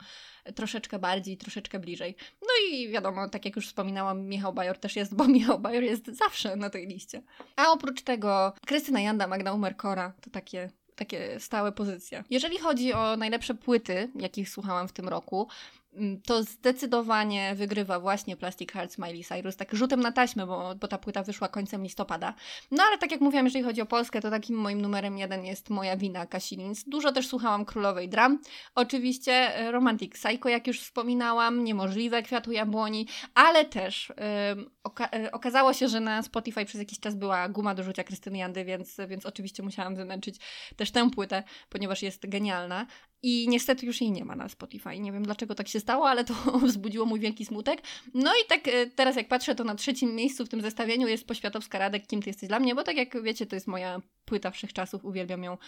troszeczkę 0.54 0.98
bardziej, 0.98 1.36
troszeczkę 1.36 1.78
bliżej. 1.78 2.16
No 2.42 2.48
i 2.70 2.88
wiadomo, 2.88 3.28
tak 3.28 3.44
jak 3.44 3.56
już 3.56 3.66
wspominałam, 3.68 4.22
Michał 4.22 4.52
Bajor 4.52 4.78
też 4.78 4.96
jest, 4.96 5.14
bo 5.14 5.28
Michał 5.36 5.58
Bajor 5.58 5.82
jest 5.82 6.06
zawsze 6.06 6.56
na 6.56 6.70
tej 6.70 6.86
liście. 6.86 7.22
A 7.56 7.72
oprócz 7.72 8.02
tego 8.02 8.52
Krystyna 8.66 9.00
Janda, 9.00 9.26
Magda 9.26 9.52
Umerkora, 9.52 10.12
to 10.20 10.30
takie 10.30 10.70
takie 10.96 11.40
stałe 11.40 11.72
pozycje. 11.72 12.24
Jeżeli 12.30 12.58
chodzi 12.58 12.92
o 12.92 13.16
najlepsze 13.16 13.54
płyty, 13.54 14.10
jakich 14.14 14.48
słuchałam 14.48 14.88
w 14.88 14.92
tym 14.92 15.08
roku, 15.08 15.48
Mm, 15.96 16.20
to 16.22 16.42
zdecydowanie 16.42 17.54
wygrywa 17.54 18.00
właśnie 18.00 18.36
Plastic 18.36 18.72
Hearts 18.72 18.98
Miley 18.98 19.24
Cyrus, 19.24 19.56
tak 19.56 19.74
rzutem 19.74 20.00
na 20.00 20.12
taśmę, 20.12 20.46
bo, 20.46 20.74
bo 20.74 20.88
ta 20.88 20.98
płyta 20.98 21.22
wyszła 21.22 21.48
końcem 21.48 21.82
listopada. 21.82 22.34
No 22.70 22.82
ale 22.82 22.98
tak 22.98 23.10
jak 23.10 23.20
mówiłam, 23.20 23.46
jeżeli 23.46 23.64
chodzi 23.64 23.80
o 23.80 23.86
Polskę, 23.86 24.20
to 24.20 24.30
takim 24.30 24.56
moim 24.56 24.80
numerem 24.80 25.18
jeden 25.18 25.44
jest 25.44 25.70
Moja 25.70 25.96
Wina 25.96 26.26
Kasilins. 26.26 26.84
Dużo 26.84 27.12
też 27.12 27.28
słuchałam 27.28 27.64
Królowej 27.64 28.08
Dram. 28.08 28.38
Oczywiście 28.74 29.32
e, 29.32 29.72
Romantic 29.72 30.12
Psycho, 30.12 30.48
jak 30.48 30.66
już 30.66 30.80
wspominałam, 30.80 31.64
Niemożliwe 31.64 32.22
Kwiatu 32.22 32.52
Jabłoni, 32.52 33.08
ale 33.34 33.64
też 33.64 34.12
yy, 34.56 34.64
oka 34.86 35.08
yy, 35.12 35.30
okazało 35.30 35.72
się, 35.72 35.88
że 35.88 36.00
na 36.00 36.22
Spotify 36.22 36.64
przez 36.64 36.78
jakiś 36.78 37.00
czas 37.00 37.14
była 37.14 37.48
guma 37.48 37.74
do 37.74 37.82
rzucia 37.82 38.04
Krystyny 38.04 38.38
Jandy, 38.38 38.64
więc, 38.64 38.96
więc 39.08 39.26
oczywiście 39.26 39.62
musiałam 39.62 39.96
wymęczyć 39.96 40.36
też 40.76 40.90
tę 40.90 41.10
płytę, 41.10 41.42
ponieważ 41.68 42.02
jest 42.02 42.28
genialna. 42.28 42.86
I 43.22 43.48
niestety 43.48 43.86
już 43.86 44.00
jej 44.00 44.10
nie 44.10 44.24
ma 44.24 44.36
na 44.36 44.48
Spotify. 44.48 44.98
Nie 44.98 45.12
wiem 45.12 45.22
dlaczego 45.22 45.54
tak 45.54 45.68
się 45.68 45.80
stało, 45.80 46.08
ale 46.08 46.24
to 46.24 46.34
wzbudziło 46.66 47.06
mój 47.06 47.20
wielki 47.20 47.44
smutek. 47.44 47.82
No 48.14 48.32
i 48.44 48.48
tak 48.48 48.68
e, 48.68 48.86
teraz 48.86 49.16
jak 49.16 49.28
patrzę, 49.28 49.54
to 49.54 49.64
na 49.64 49.74
trzecim 49.74 50.14
miejscu 50.14 50.46
w 50.46 50.48
tym 50.48 50.60
zestawieniu 50.60 51.08
jest 51.08 51.26
Poświatowska 51.26 51.78
Radek, 51.78 52.06
Kim 52.06 52.22
Ty 52.22 52.30
Jesteś 52.30 52.48
Dla 52.48 52.60
Mnie, 52.60 52.74
bo 52.74 52.82
tak 52.82 52.96
jak 52.96 53.22
wiecie, 53.22 53.46
to 53.46 53.56
jest 53.56 53.66
moja 53.66 54.00
płyta 54.26 54.50
wszechczasów, 54.50 55.04
uwielbiam 55.04 55.44
ją 55.44 55.58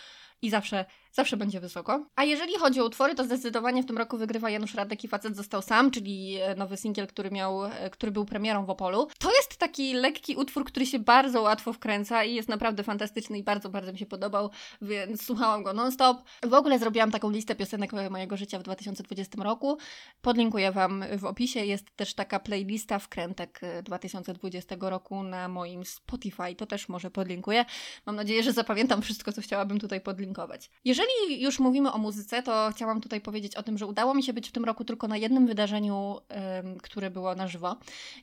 i 0.42 0.50
zawsze, 0.50 0.84
zawsze 1.12 1.36
będzie 1.36 1.60
wysoko. 1.60 2.06
A 2.16 2.24
jeżeli 2.24 2.54
chodzi 2.54 2.80
o 2.80 2.84
utwory, 2.84 3.14
to 3.14 3.24
zdecydowanie 3.24 3.82
w 3.82 3.86
tym 3.86 3.98
roku 3.98 4.18
wygrywa 4.18 4.50
Janusz 4.50 4.74
Radek 4.74 5.04
i 5.04 5.08
Facet 5.08 5.36
został 5.36 5.62
sam, 5.62 5.90
czyli 5.90 6.36
e, 6.36 6.54
nowy 6.54 6.76
singiel, 6.76 7.06
który 7.06 7.30
miał, 7.30 7.64
e, 7.64 7.90
który 7.90 8.12
był 8.12 8.24
premierą 8.24 8.66
w 8.66 8.70
Opolu. 8.70 9.08
To 9.18 9.30
jest 9.30 9.56
taki 9.56 9.94
lekki 9.94 10.36
utwór, 10.36 10.64
który 10.64 10.86
się 10.86 10.98
bardzo 10.98 11.42
łatwo 11.42 11.72
wkręca 11.72 12.24
i 12.24 12.34
jest 12.34 12.48
naprawdę 12.48 12.82
fantastyczny 12.82 13.38
i 13.38 13.42
bardzo, 13.42 13.68
bardzo 13.68 13.92
mi 13.92 13.98
się 13.98 14.06
podobał, 14.06 14.50
więc 14.82 15.24
słuchałam 15.26 15.62
go 15.62 15.72
non-stop. 15.72 16.22
W 16.42 16.54
ogóle 16.54 16.78
zrobiłam 16.78 17.10
taką 17.10 17.30
listę 17.30 17.54
piosenek 17.54 17.92
mojego 18.10 18.36
życia 18.36 18.58
w 18.58 18.62
2020 18.62 19.42
roku. 19.42 19.78
Podlinkuję 20.22 20.72
Wam 20.72 21.04
w 21.18 21.24
opisie. 21.24 21.64
Jest 21.64 21.96
też 21.96 22.14
taka 22.14 22.40
playlista 22.40 22.98
wkrętek 22.98 23.60
2020 23.82 24.74
e, 24.74 24.90
roku 24.90 25.22
na 25.22 25.48
moim 25.48 25.84
Spotify. 25.84 26.54
To 26.56 26.66
też 26.66 26.88
może 26.88 27.10
podlinkuję. 27.10 27.64
Mam 28.06 28.16
nadzieję, 28.16 28.42
że 28.42 28.47
zapamiętam 28.52 29.02
wszystko, 29.02 29.32
co 29.32 29.40
chciałabym 29.40 29.78
tutaj 29.78 30.00
podlinkować 30.00 30.70
jeżeli 30.84 31.42
już 31.42 31.58
mówimy 31.58 31.92
o 31.92 31.98
muzyce, 31.98 32.42
to 32.42 32.70
chciałam 32.74 33.00
tutaj 33.00 33.20
powiedzieć 33.20 33.56
o 33.56 33.62
tym, 33.62 33.78
że 33.78 33.86
udało 33.86 34.14
mi 34.14 34.22
się 34.22 34.32
być 34.32 34.48
w 34.48 34.52
tym 34.52 34.64
roku 34.64 34.84
tylko 34.84 35.08
na 35.08 35.16
jednym 35.16 35.46
wydarzeniu, 35.46 36.18
które 36.82 37.10
było 37.10 37.34
na 37.34 37.48
żywo. 37.48 37.76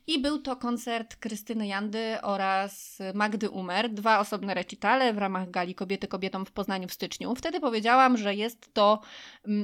I 0.07 0.21
był 0.21 0.39
to 0.39 0.55
koncert 0.55 1.15
Krystyny 1.15 1.67
Jandy 1.67 2.17
oraz 2.21 2.99
Magdy 3.13 3.49
Umer, 3.49 3.89
dwa 3.89 4.19
osobne 4.19 4.53
recitale 4.53 5.13
w 5.13 5.17
ramach 5.17 5.51
gali 5.51 5.75
Kobiety 5.75 6.07
kobietom 6.07 6.45
w 6.45 6.51
Poznaniu 6.51 6.87
w 6.87 6.93
styczniu. 6.93 7.35
Wtedy 7.35 7.59
powiedziałam, 7.59 8.17
że 8.17 8.35
jest 8.35 8.73
to 8.73 9.01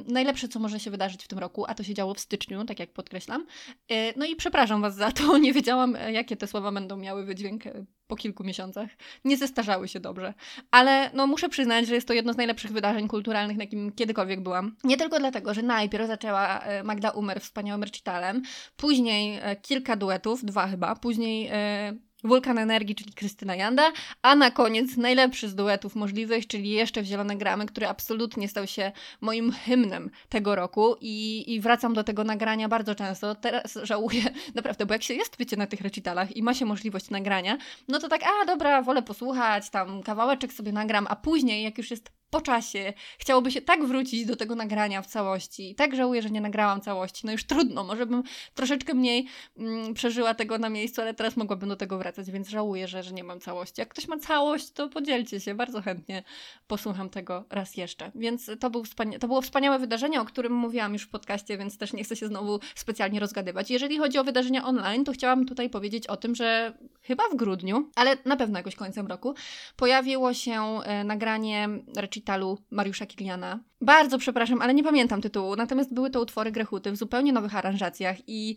najlepsze, 0.07 0.47
co 0.47 0.59
może 0.59 0.79
się 0.79 0.91
wydarzyć 0.91 1.23
w 1.23 1.27
tym 1.27 1.39
roku, 1.39 1.65
a 1.67 1.73
to 1.73 1.83
się 1.83 1.93
działo 1.93 2.13
w 2.13 2.19
styczniu, 2.19 2.65
tak 2.65 2.79
jak 2.79 2.93
podkreślam. 2.93 3.45
E, 3.89 4.19
no 4.19 4.25
i 4.25 4.35
przepraszam 4.35 4.81
Was 4.81 4.95
za 4.95 5.11
to, 5.11 5.37
nie 5.45 5.53
wiedziałam, 5.53 5.95
e, 5.95 6.11
jakie 6.11 6.37
te 6.37 6.47
słowa 6.47 6.71
będą 6.71 6.97
miały 6.97 7.25
wydźwięk 7.25 7.67
e, 7.67 7.85
po 8.11 8.15
kilku 8.15 8.43
miesiącach. 8.43 8.89
Nie 9.25 9.37
zestarzały 9.37 9.87
się 9.87 9.99
dobrze. 9.99 10.33
Ale 10.71 11.11
no, 11.13 11.27
muszę 11.27 11.49
przyznać, 11.49 11.87
że 11.87 11.95
jest 11.95 12.07
to 12.07 12.13
jedno 12.13 12.33
z 12.33 12.37
najlepszych 12.37 12.71
wydarzeń 12.71 13.07
kulturalnych, 13.07 13.57
na 13.57 13.63
jakim 13.63 13.91
kiedykolwiek 13.91 14.41
byłam. 14.41 14.75
Nie 14.83 14.97
tylko 14.97 15.19
dlatego, 15.19 15.53
że 15.53 15.61
najpierw 15.61 16.07
zaczęła 16.07 16.59
e, 16.59 16.83
Magda 16.83 17.09
Umer 17.09 17.41
wspaniałym 17.41 17.83
recitalem, 17.83 18.41
później 18.77 19.39
e, 19.41 19.55
kilka 19.55 19.95
duetów, 19.95 20.45
dwa 20.45 20.67
chyba, 20.67 20.95
później 20.95 21.49
e, 21.51 21.93
Wulkan 22.23 22.57
Energii, 22.57 22.95
czyli 22.95 23.13
Krystyna 23.13 23.55
Janda, 23.55 23.91
a 24.21 24.35
na 24.35 24.51
koniec 24.51 24.97
najlepszy 24.97 25.49
z 25.49 25.55
duetów 25.55 25.95
możliwych, 25.95 26.47
czyli 26.47 26.69
jeszcze 26.69 27.01
w 27.01 27.05
Zielone 27.05 27.37
Gramy, 27.37 27.65
który 27.65 27.87
absolutnie 27.87 28.47
stał 28.47 28.67
się 28.67 28.91
moim 29.21 29.51
hymnem 29.51 30.09
tego 30.29 30.55
roku 30.55 30.95
i, 31.01 31.43
i 31.53 31.59
wracam 31.59 31.93
do 31.93 32.03
tego 32.03 32.23
nagrania 32.23 32.69
bardzo 32.69 32.95
często. 32.95 33.35
Teraz 33.35 33.79
żałuję, 33.83 34.23
naprawdę, 34.55 34.85
bo 34.85 34.93
jak 34.93 35.03
się 35.03 35.13
jest, 35.13 35.37
wiecie, 35.39 35.57
na 35.57 35.67
tych 35.67 35.81
recitalach 35.81 36.37
i 36.37 36.43
ma 36.43 36.53
się 36.53 36.65
możliwość 36.65 37.09
nagrania, 37.09 37.57
no 37.87 37.99
to 37.99 38.09
tak, 38.09 38.21
a 38.23 38.45
dobra, 38.45 38.81
wolę 38.81 39.01
posłuchać, 39.01 39.69
tam 39.69 40.03
kawałeczek 40.03 40.53
sobie 40.53 40.71
nagram, 40.71 41.07
a 41.09 41.15
później, 41.15 41.63
jak 41.63 41.77
już 41.77 41.91
jest 41.91 42.20
po 42.31 42.41
czasie. 42.41 42.93
Chciałoby 43.17 43.51
się 43.51 43.61
tak 43.61 43.85
wrócić 43.85 44.25
do 44.25 44.35
tego 44.35 44.55
nagrania 44.55 45.01
w 45.01 45.07
całości. 45.07 45.71
I 45.71 45.75
tak 45.75 45.95
żałuję, 45.95 46.21
że 46.21 46.29
nie 46.29 46.41
nagrałam 46.41 46.81
całości. 46.81 47.25
No 47.25 47.31
już 47.31 47.43
trudno, 47.43 47.83
może 47.83 48.05
bym 48.05 48.23
troszeczkę 48.53 48.93
mniej 48.93 49.27
mm, 49.57 49.93
przeżyła 49.93 50.33
tego 50.33 50.57
na 50.57 50.69
miejscu, 50.69 51.01
ale 51.01 51.13
teraz 51.13 51.37
mogłabym 51.37 51.69
do 51.69 51.75
tego 51.75 51.97
wracać, 51.97 52.31
więc 52.31 52.49
żałuję, 52.49 52.87
że, 52.87 53.03
że 53.03 53.11
nie 53.11 53.23
mam 53.23 53.39
całości. 53.39 53.81
Jak 53.81 53.89
ktoś 53.89 54.07
ma 54.07 54.19
całość, 54.19 54.71
to 54.71 54.89
podzielcie 54.89 55.39
się. 55.39 55.55
Bardzo 55.55 55.81
chętnie 55.81 56.23
posłucham 56.67 57.09
tego 57.09 57.43
raz 57.49 57.77
jeszcze. 57.77 58.11
Więc 58.15 58.51
to, 58.59 58.69
był 58.69 58.83
wspania- 58.83 59.19
to 59.19 59.27
było 59.27 59.41
wspaniałe 59.41 59.79
wydarzenie, 59.79 60.21
o 60.21 60.25
którym 60.25 60.53
mówiłam 60.53 60.93
już 60.93 61.03
w 61.03 61.09
podcaście, 61.09 61.57
więc 61.57 61.77
też 61.77 61.93
nie 61.93 62.03
chcę 62.03 62.15
się 62.15 62.27
znowu 62.27 62.59
specjalnie 62.75 63.19
rozgadywać. 63.19 63.71
Jeżeli 63.71 63.97
chodzi 63.97 64.17
o 64.17 64.23
wydarzenia 64.23 64.65
online, 64.65 65.03
to 65.03 65.11
chciałam 65.11 65.45
tutaj 65.45 65.69
powiedzieć 65.69 66.07
o 66.07 66.17
tym, 66.17 66.35
że 66.35 66.73
chyba 67.01 67.23
w 67.29 67.35
grudniu, 67.35 67.89
ale 67.95 68.17
na 68.25 68.35
pewno 68.35 68.59
jakoś 68.59 68.75
końcem 68.75 69.07
roku, 69.07 69.35
pojawiło 69.75 70.33
się 70.33 70.79
e, 70.83 71.03
nagranie 71.03 71.69
Recita 71.95 72.20
recitalu 72.21 72.57
Mariusza 72.71 73.05
Kiliana. 73.05 73.59
Bardzo 73.81 74.17
przepraszam, 74.17 74.61
ale 74.61 74.73
nie 74.73 74.83
pamiętam 74.83 75.21
tytułu, 75.21 75.55
natomiast 75.55 75.93
były 75.93 76.09
to 76.09 76.21
utwory 76.21 76.51
Grechuty 76.51 76.91
w 76.91 76.97
zupełnie 76.97 77.33
nowych 77.33 77.55
aranżacjach 77.55 78.17
i 78.27 78.55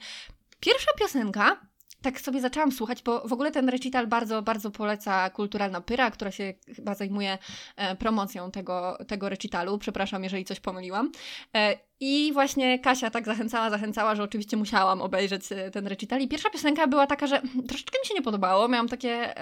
pierwsza 0.60 0.90
piosenka 0.98 1.60
tak 2.02 2.20
sobie 2.20 2.40
zaczęłam 2.40 2.72
słuchać, 2.72 3.02
bo 3.02 3.28
w 3.28 3.32
ogóle 3.32 3.50
ten 3.50 3.68
recital 3.68 4.06
bardzo, 4.06 4.42
bardzo 4.42 4.70
poleca 4.70 5.30
Kulturalna 5.30 5.80
Pyra, 5.80 6.10
która 6.10 6.30
się 6.30 6.54
chyba 6.76 6.94
zajmuje 6.94 7.38
e, 7.76 7.96
promocją 7.96 8.50
tego, 8.50 8.98
tego 9.08 9.28
recitalu. 9.28 9.78
Przepraszam, 9.78 10.24
jeżeli 10.24 10.44
coś 10.44 10.60
pomyliłam. 10.60 11.12
E, 11.54 11.78
I 12.00 12.30
właśnie 12.32 12.78
Kasia 12.78 13.10
tak 13.10 13.24
zachęcała, 13.24 13.70
zachęcała, 13.70 14.14
że 14.14 14.22
oczywiście 14.22 14.56
musiałam 14.56 15.02
obejrzeć 15.02 15.52
e, 15.52 15.70
ten 15.70 15.86
recital. 15.86 16.20
I 16.20 16.28
pierwsza 16.28 16.50
piosenka 16.50 16.86
była 16.86 17.06
taka, 17.06 17.26
że 17.26 17.42
troszeczkę 17.68 17.98
mi 18.02 18.08
się 18.08 18.14
nie 18.14 18.22
podobało. 18.22 18.68
Miałam 18.68 18.88
takie... 18.88 19.34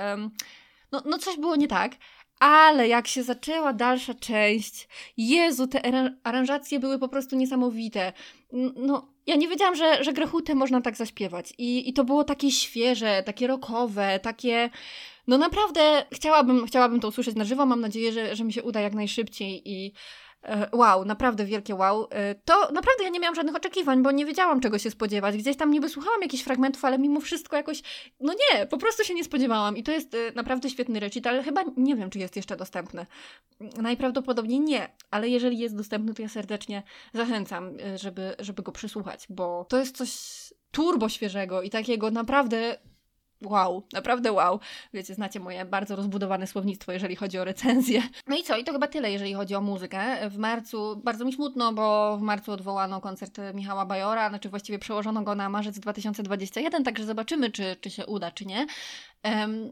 no, 0.92 1.02
no 1.04 1.18
coś 1.18 1.36
było 1.36 1.56
nie 1.56 1.68
tak. 1.68 1.92
Ale 2.42 2.88
jak 2.88 3.08
się 3.08 3.22
zaczęła 3.22 3.72
dalsza 3.72 4.14
część, 4.14 4.88
Jezu, 5.16 5.66
te 5.66 5.80
aranżacje 6.25 6.80
były 6.80 6.99
po 6.99 7.08
prostu 7.08 7.37
niesamowite. 7.37 8.12
No, 8.76 9.08
ja 9.26 9.37
nie 9.37 9.49
wiedziałam, 9.49 9.75
że, 9.75 10.04
że 10.04 10.12
Grechutę 10.12 10.54
można 10.54 10.80
tak 10.80 10.96
zaśpiewać. 10.96 11.52
I, 11.58 11.88
I 11.88 11.92
to 11.92 12.04
było 12.04 12.25
takie 12.25 12.50
świeże, 12.50 13.22
takie 13.26 13.46
rockowe, 13.46 14.20
takie... 14.22 14.70
No 15.26 15.38
naprawdę 15.38 16.06
chciałabym, 16.12 16.66
chciałabym 16.66 17.00
to 17.00 17.08
usłyszeć 17.08 17.37
na 17.37 17.44
żywo. 17.44 17.66
Mam 17.66 17.80
nadzieję, 17.80 18.12
że, 18.12 18.37
że 18.37 18.44
mi 18.44 18.52
się 18.52 18.62
uda 18.62 18.80
jak 18.80 18.94
najszybciej 18.94 19.62
i 19.70 19.92
wow, 20.72 21.04
naprawdę 21.04 21.44
wielkie 21.44 21.75
wow. 21.75 22.08
E, 22.11 22.34
to 22.34 22.72
naprawdę 22.72 23.04
ja 23.04 23.11
nie 23.11 23.20
miałam 23.20 23.34
żadnych 23.34 23.56
oczekiwań, 23.56 24.02
bo 24.02 24.11
nie 24.11 24.26
wiedziałam 24.26 24.61
czego 24.61 24.78
się 24.78 24.90
spodziewać. 24.90 25.37
Gdzieś 25.37 25.56
tam 25.56 25.70
niby 25.70 25.88
słuchałam 25.88 26.22
jakichś 26.22 26.42
fragmentów, 26.42 26.84
ale 26.84 26.99
mimo 26.99 27.20
wszystko 27.20 27.56
jakoś, 27.56 27.82
no 28.20 28.32
nie, 28.32 28.66
po 28.66 28.78
prostu 28.78 29.04
się 29.04 29.14
nie 29.14 29.25
spodziewałam. 29.25 29.76
I 29.76 29.82
to 29.82 29.92
jest 29.92 30.14
e, 30.14 30.18
naprawdę 30.34 30.70
świetny 30.70 31.00
recital. 31.00 31.42
Chyba 31.42 31.64
nie 31.76 31.96
wiem, 31.96 32.11
czy 32.11 32.18
jest 32.18 32.37
jeszcze 32.37 32.56
dostępny. 32.56 33.06
Najprawdopodobniej 33.61 34.61
nie, 34.61 34.88
ale 35.11 35.28
jeżeli 35.28 35.58
jest 35.58 35.76
dostępny, 35.76 36.14
to 36.14 36.22
ja 36.22 36.28
serdecznie 36.28 36.82
zachęcam, 37.14 37.76
żeby, 37.96 38.34
żeby 38.38 38.62
go 38.62 38.72
przysłuchać, 38.72 39.26
bo 39.30 39.66
to 39.68 39.78
jest 39.78 39.96
coś 39.96 40.12
turbo 40.70 41.08
świeżego 41.08 41.62
i 41.62 41.70
takiego 41.70 42.11
naprawdę 42.11 42.78
wow, 43.44 43.82
naprawdę 43.92 44.32
wow. 44.32 44.61
Wiecie, 44.94 45.14
znacie 45.14 45.40
moje 45.40 45.64
bardzo 45.64 45.96
rozbudowane 45.96 46.46
słownictwo, 46.46 46.92
jeżeli 46.92 47.16
chodzi 47.16 47.38
o 47.38 47.44
recenzję. 47.44 48.02
No 48.26 48.37
i 48.37 48.42
co? 48.42 48.56
I 48.56 48.64
to 48.64 48.72
chyba 48.72 48.88
tyle, 48.88 49.12
jeżeli 49.12 49.34
chodzi 49.34 49.54
o 49.54 49.61
muzykę. 49.61 50.30
W 50.30 50.38
marcu, 50.38 51.00
bardzo 51.04 51.25
mi 51.25 51.32
smutno, 51.32 51.72
bo 51.72 52.16
w 52.16 52.22
marcu 52.22 52.52
odwołano 52.52 53.00
koncert 53.00 53.38
Michała 53.54 53.87
Bajora, 53.87 54.28
znaczy 54.28 54.49
właściwie 54.49 54.78
przełożono 54.78 55.22
go 55.22 55.34
na 55.34 55.49
marzec 55.49 55.78
2021, 55.78 56.84
także 56.84 57.04
zobaczymy, 57.04 57.50
czy, 57.50 57.76
czy 57.80 57.90
się 57.90 58.06
uda, 58.06 58.30
czy 58.30 58.46
nie. 58.46 58.66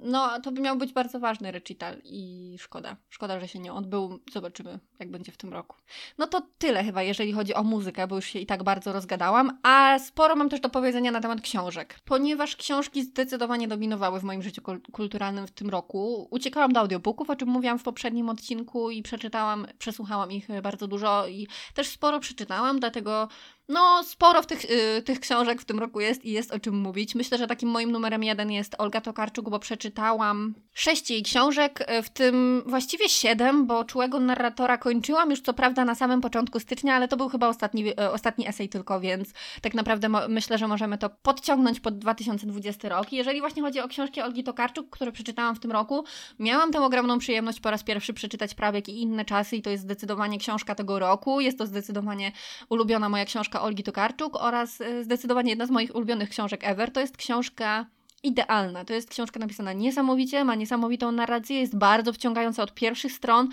No, 0.02 0.40
to 0.40 0.52
by 0.52 0.61
miał 0.61 0.76
być 0.76 0.92
bardzo 0.92 1.21
ważny 1.21 1.50
recital 1.52 1.97
i 2.04 2.57
szkoda. 2.59 2.97
Szkoda, 3.09 3.40
że 3.40 3.49
się 3.49 3.59
nie 3.59 3.73
odbył. 3.73 4.21
Zobaczymy, 4.33 4.78
jak 4.99 5.11
będzie 5.11 5.33
w 5.33 5.37
tym 5.37 5.52
roku. 5.52 5.76
No 6.19 6.26
to 6.26 6.42
tyle 6.59 6.85
chyba, 6.85 7.02
jeżeli 7.02 7.33
chodzi 7.33 7.54
o 7.54 7.62
muzykę, 7.62 8.07
bo 8.07 8.16
już 8.16 8.25
się 8.25 8.38
i 8.38 8.47
tak 8.47 8.62
bardzo 8.62 8.92
rozgadałam, 8.92 9.59
a 9.62 9.99
sporo 9.99 10.37
mam 10.37 10.49
też 10.49 10.61
do 10.61 10.69
powiedzenia 10.69 11.11
na 11.11 11.21
temat 11.21 11.40
książek. 11.40 12.00
Ponieważ 12.04 12.57
książki 12.57 13.02
zdecydowanie 13.02 13.69
dominowały 13.69 14.21
w 14.21 14.25
moim 14.25 14.42
życiu 14.42 14.62
kulturalnym 14.92 15.47
w 15.47 15.50
tym 15.50 15.71
roku, 15.71 16.28
uciekałam 16.30 16.73
do 16.73 16.80
audiobooków, 16.80 17.30
o 17.30 17.37
czym 17.37 17.49
mówiłam 17.49 17.78
w 17.78 17.83
poprzednim 17.83 18.28
odcinku 18.28 18.90
i 18.90 19.02
przeczytałam, 19.02 19.66
przesłuchałam 19.78 20.33
ich 20.33 20.49
bardzo 20.62 20.88
dużo 20.88 21.26
i 21.26 21.49
też 21.75 21.88
sporo 21.88 22.21
przeczytałam, 22.21 22.80
dlatego 22.80 23.28
no, 23.71 24.03
sporo 24.05 24.43
w 24.43 24.47
tych, 24.47 24.65
y, 24.65 25.03
tych 25.03 25.21
książek 25.21 25.62
w 25.62 25.65
tym 25.65 25.79
roku 25.79 26.00
jest 26.00 26.25
i 26.25 26.33
jest 26.33 26.53
o 26.53 26.59
czym 26.59 26.75
mówić. 26.75 27.15
Myślę, 27.15 27.39
że 27.39 27.47
takim 27.47 27.69
moim 27.69 27.93
numerem 27.93 28.25
jeden 28.25 28.50
jest 28.50 28.75
Olga 28.79 29.00
Tokarczuk, 29.00 29.50
bo 29.50 29.59
przeczytałam 29.59 30.55
sześć 30.73 31.11
jej 31.11 31.23
książek, 31.23 31.81
y, 31.81 32.03
w 32.03 32.11
tym 32.11 32.62
właściwie 32.67 33.09
siedem, 33.09 33.67
bo 33.67 33.85
Czułego 33.85 34.21
Narratora 34.21 34.79
kończyłam 34.79 35.31
już 35.31 35.41
co 35.41 35.55
prawda 35.55 35.85
na 35.85 35.95
samym 35.95 36.21
początku 36.21 36.61
stycznia, 36.61 36.95
ale 36.95 37.09
to 37.09 37.17
był 37.17 37.29
chyba 37.29 37.49
ostatni, 37.49 37.89
y, 37.89 38.11
ostatni 38.11 38.49
esej 38.49 38.69
tylko, 38.69 39.00
więc 39.00 39.33
tak 39.62 39.75
naprawdę 39.75 40.09
myślę, 40.29 40.59
że 40.59 40.69
możemy 40.69 40.99
to 40.99 41.11
podciągnąć 41.11 41.81
pod 41.81 41.99
2020 41.99 42.89
rok. 42.89 43.12
Jeżeli 43.12 43.41
właśnie 43.41 43.62
chodzi 43.62 43.81
o 43.81 43.89
książki 43.89 44.21
Olgi 44.23 44.45
Tokarczuk, 44.45 44.91
które 44.91 45.12
przeczytałam 45.12 45.57
w 45.57 45.61
tym 45.61 45.73
roku, 45.73 46.05
miałam 46.39 46.73
tę 46.73 46.81
ogromną 46.83 47.19
przyjemność 47.19 47.61
po 47.61 47.71
raz 47.71 47.83
pierwszy 47.83 48.15
przeczytać 48.15 48.55
Prawiek 48.55 48.89
i 48.89 49.03
inne 49.03 49.25
czasy 49.25 49.57
i 49.57 49.62
to 49.62 49.71
jest 49.71 49.83
zdecydowanie 49.83 50.39
książka 50.39 50.75
tego 50.75 50.99
roku. 50.99 51.41
Jest 51.41 51.59
to 51.59 51.67
zdecydowanie 51.67 52.33
ulubiona 52.69 53.09
moja 53.09 53.25
książka 53.25 53.60
Olgi 53.61 53.83
Tokarczuk 53.83 54.37
oraz 54.37 54.81
e, 54.81 55.05
zdecydowanie 55.05 55.50
jedna 55.50 55.67
z 55.67 55.71
moich 55.71 55.95
ulubionych 55.95 56.29
książek 56.29 56.61
ever. 56.64 56.90
To 56.90 57.00
jest 57.00 57.17
książka 57.17 57.87
idealna. 58.23 58.85
To 58.85 58.95
jest 58.95 59.11
książka 59.11 59.40
napisana 59.40 59.73
niesamowicie, 59.73 60.45
ma 60.45 60.55
niesamowitą 60.55 61.12
narrację, 61.12 61.61
jest 61.61 61.76
bardzo 61.76 62.12
wciągająca 62.12 62.62
od 62.62 62.75
pierwszych 62.75 63.12
stron 63.12 63.49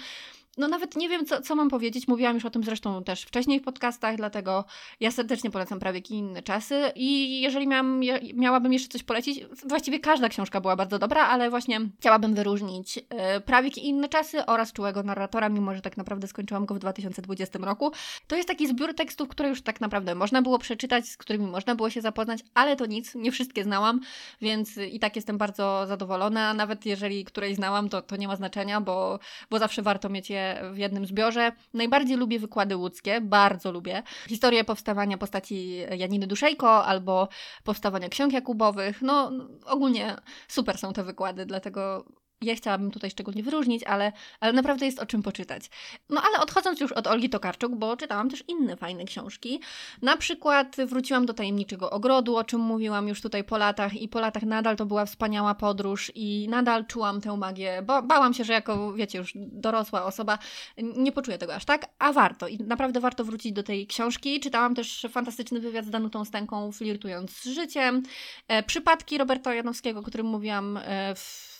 no 0.57 0.67
nawet 0.67 0.95
nie 0.95 1.09
wiem, 1.09 1.25
co, 1.25 1.41
co 1.41 1.55
mam 1.55 1.69
powiedzieć. 1.69 2.07
Mówiłam 2.07 2.35
już 2.35 2.45
o 2.45 2.49
tym 2.49 2.63
zresztą 2.63 3.03
też 3.03 3.21
wcześniej 3.21 3.59
w 3.59 3.63
podcastach, 3.63 4.15
dlatego 4.15 4.65
ja 4.99 5.11
serdecznie 5.11 5.51
polecam 5.51 5.79
prawie 5.79 5.99
inne 5.99 6.43
czasy. 6.43 6.91
I 6.95 7.41
jeżeli 7.41 7.67
miałam, 7.67 8.01
miałabym 8.33 8.73
jeszcze 8.73 8.89
coś 8.89 9.03
polecić, 9.03 9.45
właściwie 9.65 9.99
każda 9.99 10.29
książka 10.29 10.61
była 10.61 10.75
bardzo 10.75 10.99
dobra, 10.99 11.27
ale 11.27 11.49
właśnie 11.49 11.79
chciałabym 11.99 12.35
wyróżnić 12.35 12.99
e, 13.09 13.41
prawie 13.41 13.69
inne 13.69 14.09
czasy 14.09 14.45
oraz 14.45 14.73
czułego 14.73 15.03
narratora, 15.03 15.49
mimo 15.49 15.75
że 15.75 15.81
tak 15.81 15.97
naprawdę 15.97 16.27
skończyłam 16.27 16.65
go 16.65 16.75
w 16.75 16.79
2020 16.79 17.59
roku. 17.59 17.91
To 18.27 18.35
jest 18.35 18.47
taki 18.47 18.67
zbiór 18.67 18.95
tekstów, 18.95 19.29
które 19.29 19.49
już 19.49 19.61
tak 19.61 19.81
naprawdę 19.81 20.15
można 20.15 20.41
było 20.41 20.59
przeczytać, 20.59 21.07
z 21.07 21.17
którymi 21.17 21.47
można 21.47 21.75
było 21.75 21.89
się 21.89 22.01
zapoznać, 22.01 22.39
ale 22.53 22.75
to 22.75 22.85
nic, 22.85 23.15
nie 23.15 23.31
wszystkie 23.31 23.63
znałam, 23.63 23.99
więc 24.41 24.77
i 24.77 24.99
tak 24.99 25.15
jestem 25.15 25.37
bardzo 25.37 25.85
zadowolona. 25.87 26.53
Nawet 26.53 26.85
jeżeli 26.85 27.25
której 27.25 27.55
znałam, 27.55 27.89
to, 27.89 28.01
to 28.01 28.15
nie 28.15 28.27
ma 28.27 28.35
znaczenia, 28.35 28.81
bo, 28.81 29.19
bo 29.49 29.59
zawsze 29.59 29.81
warto 29.81 30.09
mieć 30.09 30.29
je 30.29 30.46
w 30.73 30.77
jednym 30.77 31.05
zbiorze. 31.05 31.51
Najbardziej 31.73 32.17
lubię 32.17 32.39
wykłady 32.39 32.77
łódzkie, 32.77 33.21
bardzo 33.21 33.71
lubię. 33.71 34.03
Historię 34.27 34.63
powstawania 34.63 35.17
postaci 35.17 35.77
Janiny 35.97 36.27
Duszejko 36.27 36.85
albo 36.85 37.27
powstawania 37.63 38.09
ksiąg 38.09 38.33
Jakubowych. 38.33 39.01
No, 39.01 39.31
ogólnie 39.65 40.15
super 40.47 40.77
są 40.77 40.93
te 40.93 41.03
wykłady, 41.03 41.45
dlatego 41.45 42.05
ja 42.41 42.55
chciałabym 42.55 42.91
tutaj 42.91 43.09
szczególnie 43.09 43.43
wyróżnić, 43.43 43.83
ale, 43.83 44.11
ale 44.39 44.53
naprawdę 44.53 44.85
jest 44.85 44.99
o 44.99 45.05
czym 45.05 45.23
poczytać. 45.23 45.63
No 46.09 46.21
ale 46.21 46.39
odchodząc 46.39 46.79
już 46.79 46.91
od 46.91 47.07
Olgi 47.07 47.29
Tokarczuk, 47.29 47.75
bo 47.75 47.97
czytałam 47.97 48.29
też 48.29 48.43
inne 48.47 48.75
fajne 48.75 49.05
książki. 49.05 49.61
Na 50.01 50.17
przykład 50.17 50.75
wróciłam 50.85 51.25
do 51.25 51.33
Tajemniczego 51.33 51.89
Ogrodu, 51.89 52.35
o 52.35 52.43
czym 52.43 52.61
mówiłam 52.61 53.07
już 53.07 53.21
tutaj 53.21 53.43
po 53.43 53.57
latach 53.57 53.93
i 53.93 54.07
po 54.07 54.19
latach 54.19 54.43
nadal 54.43 54.75
to 54.75 54.85
była 54.85 55.05
wspaniała 55.05 55.55
podróż 55.55 56.11
i 56.15 56.47
nadal 56.49 56.85
czułam 56.85 57.21
tę 57.21 57.37
magię, 57.37 57.81
bo 57.85 58.01
bałam 58.01 58.33
się, 58.33 58.43
że 58.43 58.53
jako, 58.53 58.93
wiecie, 58.93 59.17
już 59.17 59.31
dorosła 59.35 60.05
osoba 60.05 60.39
nie 60.77 61.11
poczuję 61.11 61.37
tego 61.37 61.55
aż 61.55 61.65
tak, 61.65 61.85
a 61.99 62.13
warto 62.13 62.47
i 62.47 62.57
naprawdę 62.57 62.99
warto 62.99 63.23
wrócić 63.25 63.51
do 63.51 63.63
tej 63.63 63.87
książki. 63.87 64.39
Czytałam 64.39 64.75
też 64.75 65.07
fantastyczny 65.11 65.59
wywiad 65.59 65.85
z 65.85 65.89
Danutą 65.89 66.25
Stęką, 66.25 66.71
flirtując 66.71 67.31
z 67.31 67.45
życiem. 67.45 68.03
E, 68.47 68.63
przypadki 68.63 69.17
Roberta 69.17 69.53
Janowskiego, 69.53 69.99
o 69.99 70.03
którym 70.03 70.25
mówiłam 70.25 70.77
e, 70.77 71.15
w 71.15 71.56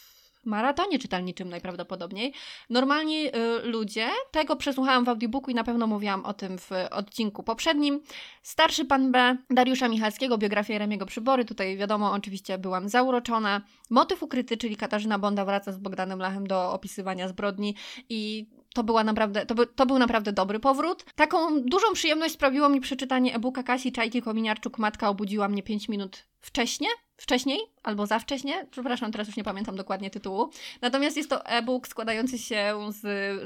maratonie 0.48 1.00
czytelniczym 1.00 1.50
najprawdopodobniej. 1.50 2.34
Normalni 2.70 3.28
y, 3.28 3.32
ludzie, 3.64 4.08
tego 4.32 4.56
przesłuchałam 4.56 5.06
w 5.06 5.10
audiobooku 5.10 5.52
i 5.52 5.56
na 5.56 5.64
pewno 5.64 5.88
mówiłam 5.88 6.26
o 6.26 6.34
tym 6.34 6.58
w 6.58 6.72
odcinku 6.92 7.44
poprzednim. 7.44 8.02
Starszy 8.44 8.86
pan 8.86 9.12
B, 9.12 9.38
Dariusza 9.50 9.88
Michalskiego, 9.88 10.38
biografia 10.38 10.78
Remiego 10.78 11.06
Przybory, 11.06 11.46
tutaj 11.46 11.78
wiadomo, 11.78 12.12
oczywiście 12.12 12.58
byłam 12.58 12.90
zauroczona. 12.90 13.62
Motyw 13.90 14.24
ukryty, 14.24 14.58
czyli 14.58 14.76
Katarzyna 14.76 15.20
Bonda 15.20 15.46
wraca 15.46 15.72
z 15.72 15.78
Bogdanem 15.78 16.20
Lachem 16.20 16.48
do 16.48 16.72
opisywania 16.72 17.28
zbrodni 17.28 17.76
i 18.10 18.48
to, 18.74 18.84
była 18.84 19.04
naprawdę, 19.04 19.46
to, 19.46 19.56
by, 19.56 19.68
to 19.68 19.86
był 19.86 20.00
naprawdę 20.00 20.34
dobry 20.34 20.60
powrót. 20.60 21.06
Taką 21.16 21.62
dużą 21.62 21.94
przyjemność 21.94 22.34
sprawiło 22.34 22.70
mi 22.70 22.82
przeczytanie 22.82 23.36
e-booka 23.36 23.64
Kasi 23.64 23.92
Czajki 23.92 24.22
Kominiarczuk 24.22 24.80
Matka 24.80 25.10
obudziła 25.10 25.48
mnie 25.48 25.64
5 25.64 25.90
minut 25.90 26.26
wcześniej, 26.48 26.90
wcześniej 27.18 27.60
albo 27.84 28.06
za 28.06 28.20
wcześnie, 28.20 28.68
przepraszam, 28.72 29.12
teraz 29.12 29.28
już 29.28 29.38
nie 29.38 29.44
pamiętam 29.44 29.76
dokładnie 29.76 30.10
tytułu. 30.10 30.50
Natomiast 30.82 31.18
jest 31.18 31.30
to 31.30 31.46
e-book 31.46 31.88
składający 31.88 32.38
się 32.38 32.76
z, 32.90 33.02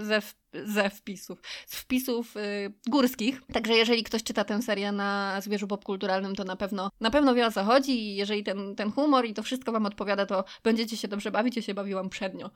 ze, 0.06 0.22
ze 0.54 0.90
wpisów, 0.90 1.42
z 1.68 1.76
wpisów 1.76 2.38
y, 2.38 2.74
górskich. 2.88 3.42
Także 3.54 3.74
jeżeli 3.74 4.04
ktoś 4.04 4.24
czyta 4.24 4.44
tę 4.44 4.62
serię 4.62 4.92
na 4.92 5.42
zwierzu 5.42 5.68
popkulturalnym, 5.68 6.36
to 6.36 6.44
na 6.44 6.56
pewno 6.56 6.90
na 7.00 7.12
pewno 7.12 7.36
wie 7.36 7.48
o 7.48 7.52
co 7.52 7.64
chodzi 7.64 7.92
i 7.92 8.16
jeżeli 8.16 8.44
ten, 8.44 8.76
ten 8.76 8.92
humor 8.92 9.26
i 9.26 9.34
to 9.34 9.44
wszystko 9.44 9.72
Wam 9.72 9.86
odpowiada, 9.86 10.26
to 10.26 10.44
będziecie 10.64 10.98
się 10.98 11.08
dobrze 11.08 11.32
bawić. 11.32 11.56
Ja 11.56 11.62
się 11.62 11.74
bawiłam 11.74 12.10
przednio. 12.10 12.50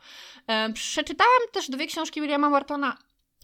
E, 0.47 0.73
przeczytałam 0.73 1.41
też 1.51 1.69
dwie 1.69 1.87
książki 1.87 2.21
Williama 2.21 2.49
Whartona 2.49 2.97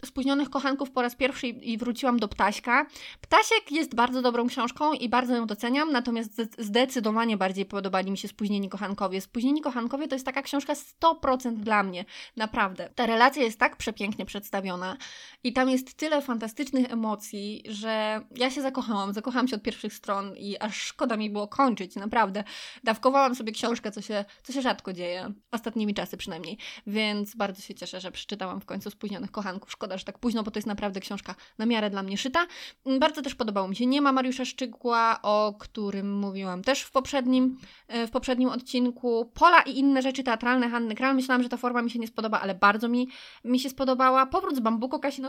Spóźnionych 0.04 0.50
Kochanków 0.50 0.90
po 0.90 1.02
raz 1.02 1.16
pierwszy 1.16 1.46
i 1.46 1.78
wróciłam 1.78 2.18
do 2.18 2.28
Ptaśka. 2.28 2.86
Ptasiek 3.20 3.72
jest 3.72 3.94
bardzo 3.94 4.22
dobrą 4.22 4.46
książką 4.46 4.92
i 4.92 5.08
bardzo 5.08 5.34
ją 5.34 5.46
doceniam, 5.46 5.92
natomiast 5.92 6.42
zdecydowanie 6.58 7.36
bardziej 7.36 7.66
podobali 7.66 8.10
mi 8.10 8.18
się 8.18 8.28
Spóźnieni 8.28 8.68
Kochankowie. 8.68 9.20
Spóźnieni 9.20 9.60
Kochankowie 9.60 10.08
to 10.08 10.14
jest 10.14 10.26
taka 10.26 10.42
książka 10.42 10.72
100% 11.02 11.54
dla 11.54 11.82
mnie, 11.82 12.04
naprawdę. 12.36 12.88
Ta 12.94 13.06
relacja 13.06 13.42
jest 13.42 13.58
tak 13.58 13.76
przepięknie 13.76 14.26
przedstawiona 14.26 14.96
i 15.44 15.52
tam 15.52 15.70
jest 15.70 15.94
tyle 15.94 16.22
fantastycznych 16.22 16.92
emocji, 16.92 17.62
że 17.68 18.24
ja 18.36 18.50
się 18.50 18.62
zakochałam. 18.62 19.12
Zakochałam 19.12 19.48
się 19.48 19.56
od 19.56 19.62
pierwszych 19.62 19.94
stron 19.94 20.36
i 20.36 20.58
aż 20.58 20.76
szkoda 20.76 21.16
mi 21.16 21.30
było 21.30 21.48
kończyć, 21.48 21.96
naprawdę. 21.96 22.44
Dawkowałam 22.84 23.34
sobie 23.34 23.52
książkę, 23.52 23.92
co 23.92 24.02
się, 24.02 24.24
co 24.42 24.52
się 24.52 24.62
rzadko 24.62 24.92
dzieje, 24.92 25.32
ostatnimi 25.50 25.94
czasy 25.94 26.16
przynajmniej, 26.16 26.58
więc 26.86 27.36
bardzo 27.36 27.62
się 27.62 27.74
cieszę, 27.74 28.00
że 28.00 28.10
przeczytałam 28.10 28.60
w 28.60 28.66
końcu 28.66 28.90
Spóźnionych 28.90 29.30
Kochanków. 29.30 29.72
Szkoda, 29.72 29.91
że 29.98 30.04
tak 30.04 30.18
późno, 30.18 30.42
bo 30.42 30.50
to 30.50 30.58
jest 30.58 30.66
naprawdę 30.66 31.00
książka 31.00 31.34
na 31.58 31.66
miarę 31.66 31.90
dla 31.90 32.02
mnie 32.02 32.18
szyta. 32.18 32.46
Mm, 32.86 33.00
bardzo 33.00 33.22
też 33.22 33.34
podobało 33.34 33.68
mi 33.68 33.76
się 33.76 33.86
Nie 33.86 34.00
ma 34.00 34.12
Mariusza 34.12 34.44
Szczygła, 34.44 35.18
o 35.22 35.54
którym 35.58 36.18
mówiłam 36.18 36.62
też 36.62 36.82
w 36.82 36.90
poprzednim, 36.90 37.58
e, 37.88 38.06
w 38.06 38.10
poprzednim 38.10 38.48
odcinku. 38.48 39.30
Pola 39.34 39.62
i 39.62 39.78
inne 39.78 40.02
rzeczy 40.02 40.22
teatralne 40.22 40.68
Hanny 40.70 40.94
Kral. 40.94 41.14
Myślałam, 41.14 41.42
że 41.42 41.48
ta 41.48 41.56
forma 41.56 41.82
mi 41.82 41.90
się 41.90 41.98
nie 41.98 42.06
spodoba, 42.06 42.40
ale 42.40 42.54
bardzo 42.54 42.88
mi, 42.88 43.08
mi 43.44 43.60
się 43.60 43.70
spodobała. 43.70 44.26
Powrót 44.26 44.56
z 44.56 44.60
Bambuko 44.60 44.98
Kasi 44.98 45.22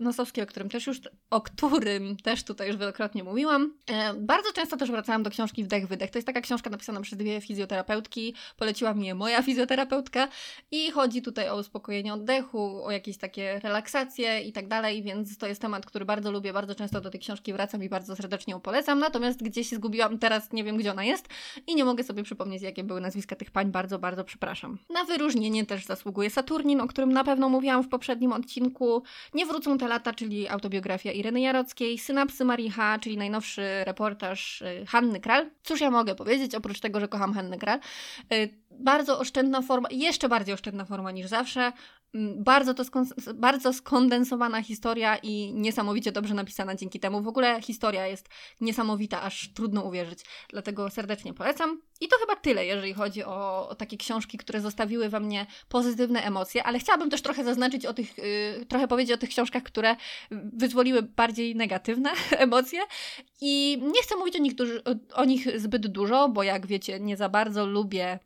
Nosowskiej, 0.00 0.44
o 0.44 0.46
którym 0.46 0.68
też 0.68 0.86
już, 0.86 1.00
o 1.30 1.40
którym 1.40 2.16
też 2.16 2.44
tutaj 2.44 2.68
już 2.68 2.76
wielokrotnie 2.76 3.24
mówiłam. 3.24 3.74
E, 3.86 4.14
bardzo 4.14 4.52
często 4.52 4.76
też 4.76 4.90
wracałam 4.90 5.22
do 5.22 5.30
książki 5.30 5.64
Wdech, 5.64 5.88
Wydech. 5.88 6.10
To 6.10 6.18
jest 6.18 6.26
taka 6.26 6.40
książka 6.40 6.70
napisana 6.70 7.00
przez 7.00 7.18
dwie 7.18 7.40
fizjoterapeutki. 7.40 8.34
Poleciła 8.56 8.94
mi 8.94 9.06
je 9.06 9.14
moja 9.14 9.42
fizjoterapeutka 9.42 10.28
i 10.70 10.90
chodzi 10.90 11.22
tutaj 11.22 11.48
o 11.48 11.56
uspokojenie 11.56 12.14
oddechu, 12.14 12.84
o 12.84 12.90
jakieś 12.90 13.18
takie 13.18 13.60
relaksacje 13.94 14.40
i 14.40 14.52
tak 14.52 14.68
dalej, 14.68 15.02
więc 15.02 15.38
to 15.38 15.46
jest 15.46 15.60
temat, 15.60 15.86
który 15.86 16.04
bardzo 16.04 16.30
lubię, 16.30 16.52
bardzo 16.52 16.74
często 16.74 17.00
do 17.00 17.10
tej 17.10 17.20
książki 17.20 17.52
wracam 17.52 17.82
i 17.82 17.88
bardzo 17.88 18.16
serdecznie 18.16 18.52
ją 18.52 18.60
polecam, 18.60 18.98
natomiast 18.98 19.42
gdzieś 19.42 19.70
się 19.70 19.76
zgubiłam, 19.76 20.18
teraz 20.18 20.52
nie 20.52 20.64
wiem 20.64 20.76
gdzie 20.76 20.90
ona 20.90 21.04
jest 21.04 21.28
i 21.66 21.74
nie 21.74 21.84
mogę 21.84 22.04
sobie 22.04 22.22
przypomnieć 22.22 22.62
jakie 22.62 22.84
były 22.84 23.00
nazwiska 23.00 23.36
tych 23.36 23.50
pań, 23.50 23.70
bardzo, 23.70 23.98
bardzo 23.98 24.24
przepraszam. 24.24 24.78
Na 24.90 25.04
wyróżnienie 25.04 25.66
też 25.66 25.84
zasługuje 25.84 26.30
Saturnin, 26.30 26.80
o 26.80 26.86
którym 26.86 27.12
na 27.12 27.24
pewno 27.24 27.48
mówiłam 27.48 27.82
w 27.82 27.88
poprzednim 27.88 28.32
odcinku, 28.32 29.02
Nie 29.34 29.46
wrócą 29.46 29.78
te 29.78 29.88
lata, 29.88 30.12
czyli 30.12 30.48
autobiografia 30.48 31.12
Ireny 31.12 31.40
Jarockiej, 31.40 31.98
Synapsy 31.98 32.44
Maricha, 32.44 32.98
czyli 32.98 33.16
najnowszy 33.16 33.62
reportaż 33.84 34.62
y, 34.62 34.86
Hanny 34.86 35.20
Kral. 35.20 35.50
Cóż 35.62 35.80
ja 35.80 35.90
mogę 35.90 36.14
powiedzieć, 36.14 36.54
oprócz 36.54 36.80
tego, 36.80 37.00
że 37.00 37.08
kocham 37.08 37.34
Hannę 37.34 37.58
Kral. 37.58 37.80
Y, 38.32 38.62
bardzo 38.70 39.18
oszczędna 39.18 39.62
forma, 39.62 39.88
jeszcze 39.90 40.28
bardziej 40.28 40.54
oszczędna 40.54 40.84
forma 40.84 41.10
niż 41.10 41.26
zawsze. 41.26 41.72
Bardzo, 42.14 42.74
to 42.74 42.84
bardzo 43.34 43.72
skondensowana 43.72 44.62
historia 44.62 45.16
i 45.16 45.52
niesamowicie 45.54 46.12
dobrze 46.12 46.34
napisana 46.34 46.74
dzięki 46.74 47.00
temu. 47.00 47.22
W 47.22 47.28
ogóle 47.28 47.62
historia 47.62 48.06
jest 48.06 48.28
niesamowita, 48.60 49.22
aż 49.22 49.52
trudno 49.54 49.82
uwierzyć. 49.82 50.18
Dlatego 50.48 50.90
serdecznie 50.90 51.34
polecam. 51.34 51.80
I 52.00 52.08
to 52.08 52.16
chyba 52.18 52.36
tyle, 52.36 52.66
jeżeli 52.66 52.94
chodzi 52.94 53.24
o, 53.24 53.74
takie 53.78 53.96
książki, 53.96 54.38
które 54.38 54.60
zostawiły 54.60 55.08
we 55.08 55.20
mnie 55.20 55.46
pozytywne 55.68 56.22
emocje, 56.22 56.64
ale 56.64 56.78
chciałabym 56.78 57.10
też 57.10 57.22
trochę 57.22 57.44
zaznaczyć 57.44 57.86
o 57.86 57.94
tych, 57.94 58.18
yy, 58.18 58.66
trochę 58.68 58.88
powiedzieć 58.88 59.14
o 59.14 59.18
tych 59.18 59.30
książkach, 59.30 59.62
które 59.62 59.96
wyzwoliły 60.30 61.02
bardziej 61.02 61.56
negatywne 61.56 62.10
emocje. 62.38 62.80
I 63.40 63.78
nie 63.82 64.02
chcę 64.02 64.16
mówić 64.16 64.36
o 64.36 64.38
nich, 64.38 64.54
o, 64.84 65.20
o 65.20 65.24
nich 65.24 65.60
zbyt 65.60 65.86
dużo, 65.86 66.28
bo 66.28 66.42
jak 66.42 66.66
wiecie, 66.66 67.00
nie 67.00 67.16
za 67.16 67.28
bardzo 67.28 67.66
lubię 67.66 68.18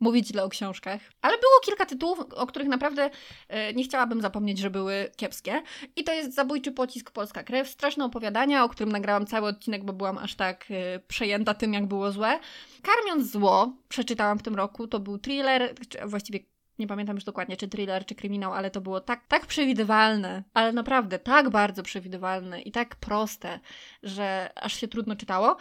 mówić 0.00 0.28
źle 0.28 0.44
o 0.44 0.48
książkach. 0.48 1.00
Ale 1.22 1.38
było 1.38 1.60
kilka 1.64 1.86
tytułów, 1.86 2.18
o 2.20 2.46
których 2.46 2.68
naprawdę 2.68 3.10
e, 3.48 3.74
nie 3.74 3.84
chciałabym 3.84 4.20
zapomnieć, 4.20 4.58
że 4.58 4.70
były 4.70 5.10
kiepskie. 5.16 5.62
I 5.96 6.04
to 6.04 6.12
jest 6.12 6.34
Zabójczy 6.34 6.72
pocisk 6.72 7.10
Polska 7.10 7.42
Krew, 7.42 7.68
straszne 7.68 8.04
opowiadania, 8.04 8.64
o 8.64 8.68
którym 8.68 8.92
nagrałam 8.92 9.26
cały 9.26 9.48
odcinek, 9.48 9.84
bo 9.84 9.92
byłam 9.92 10.18
aż 10.18 10.34
tak 10.34 10.66
e, 10.70 10.98
przejęta 10.98 11.54
tym, 11.54 11.74
jak 11.74 11.86
było 11.86 12.12
złe. 12.12 12.38
Karmiąc 12.82 13.30
zło, 13.30 13.72
przeczytałam 13.88 14.38
w 14.38 14.42
tym 14.42 14.54
roku, 14.54 14.88
to 14.88 15.00
był 15.00 15.18
thriller, 15.18 15.74
właściwie 16.06 16.40
nie 16.78 16.86
pamiętam 16.86 17.16
już 17.16 17.24
dokładnie, 17.24 17.56
czy 17.56 17.68
thriller, 17.68 18.06
czy 18.06 18.14
kryminał, 18.14 18.52
ale 18.52 18.70
to 18.70 18.80
było 18.80 19.00
tak, 19.00 19.26
tak 19.26 19.46
przewidywalne, 19.46 20.42
ale 20.54 20.72
naprawdę 20.72 21.18
tak 21.18 21.50
bardzo 21.50 21.82
przewidywalne 21.82 22.62
i 22.62 22.72
tak 22.72 22.96
proste, 22.96 23.60
że 24.02 24.50
aż 24.54 24.80
się 24.80 24.88
trudno 24.88 25.16
czytało. 25.16 25.56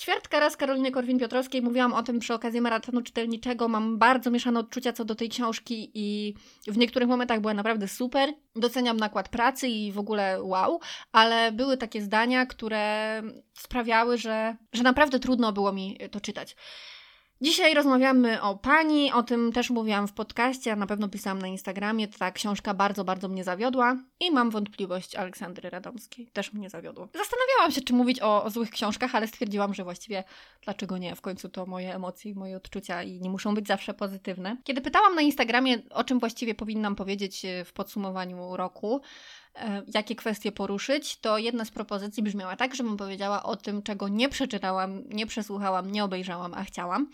Ćwiartka 0.00 0.40
raz 0.40 0.56
Karoliny 0.56 0.90
Korwin-Piotrowskiej, 0.90 1.62
mówiłam 1.62 1.92
o 1.92 2.02
tym 2.02 2.18
przy 2.18 2.34
okazji 2.34 2.60
maratonu 2.60 3.02
czytelniczego, 3.02 3.68
mam 3.68 3.98
bardzo 3.98 4.30
mieszane 4.30 4.60
odczucia 4.60 4.92
co 4.92 5.04
do 5.04 5.14
tej 5.14 5.28
książki 5.28 5.90
i 5.94 6.34
w 6.66 6.76
niektórych 6.78 7.08
momentach 7.08 7.40
była 7.40 7.54
naprawdę 7.54 7.88
super. 7.88 8.34
Doceniam 8.56 8.96
nakład 8.96 9.28
pracy 9.28 9.68
i 9.68 9.92
w 9.92 9.98
ogóle 9.98 10.42
wow, 10.42 10.80
ale 11.12 11.52
były 11.52 11.76
takie 11.76 12.02
zdania, 12.02 12.46
które 12.46 13.22
sprawiały, 13.54 14.18
że, 14.18 14.56
że 14.72 14.82
naprawdę 14.82 15.18
trudno 15.18 15.52
było 15.52 15.72
mi 15.72 15.98
to 16.10 16.20
czytać. 16.20 16.56
Dzisiaj 17.44 17.74
rozmawiamy 17.74 18.42
o 18.42 18.56
pani, 18.56 19.12
o 19.12 19.22
tym 19.22 19.52
też 19.52 19.70
mówiłam 19.70 20.08
w 20.08 20.12
podcaście, 20.12 20.72
a 20.72 20.76
na 20.76 20.86
pewno 20.86 21.08
pisałam 21.08 21.38
na 21.38 21.48
Instagramie. 21.48 22.08
Ta 22.08 22.30
książka 22.30 22.74
bardzo, 22.74 23.04
bardzo 23.04 23.28
mnie 23.28 23.44
zawiodła 23.44 23.96
i 24.20 24.30
mam 24.30 24.50
wątpliwość 24.50 25.16
Aleksandry 25.16 25.70
Radomskiej. 25.70 26.26
Też 26.32 26.52
mnie 26.52 26.70
zawiodło. 26.70 27.08
Zastanawiałam 27.14 27.72
się, 27.72 27.80
czy 27.80 27.92
mówić 27.92 28.22
o, 28.22 28.44
o 28.44 28.50
złych 28.50 28.70
książkach, 28.70 29.14
ale 29.14 29.26
stwierdziłam, 29.26 29.74
że 29.74 29.84
właściwie 29.84 30.24
dlaczego 30.62 30.98
nie? 30.98 31.16
W 31.16 31.20
końcu 31.20 31.48
to 31.48 31.66
moje 31.66 31.94
emocje 31.94 32.34
moje 32.34 32.56
odczucia 32.56 33.02
i 33.02 33.20
nie 33.20 33.30
muszą 33.30 33.54
być 33.54 33.66
zawsze 33.66 33.94
pozytywne. 33.94 34.56
Kiedy 34.64 34.80
pytałam 34.80 35.14
na 35.14 35.22
Instagramie, 35.22 35.78
o 35.90 36.04
czym 36.04 36.18
właściwie 36.18 36.54
powinnam 36.54 36.96
powiedzieć 36.96 37.44
e, 37.44 37.64
w 37.64 37.72
podsumowaniu 37.72 38.56
roku, 38.56 39.00
jakie 39.94 40.16
kwestie 40.16 40.52
poruszyć, 40.52 41.16
to 41.16 41.38
jedna 41.38 41.64
z 41.64 41.70
propozycji 41.70 42.22
brzmiała 42.22 42.56
tak, 42.56 42.74
żebym 42.74 42.96
powiedziała 42.96 43.42
o 43.42 43.56
tym, 43.56 43.82
czego 43.82 44.08
nie 44.08 44.28
przeczytałam, 44.28 45.02
nie 45.08 45.26
przesłuchałam, 45.26 45.92
nie 45.92 46.04
obejrzałam, 46.04 46.54
a 46.54 46.64
chciałam. 46.64 47.10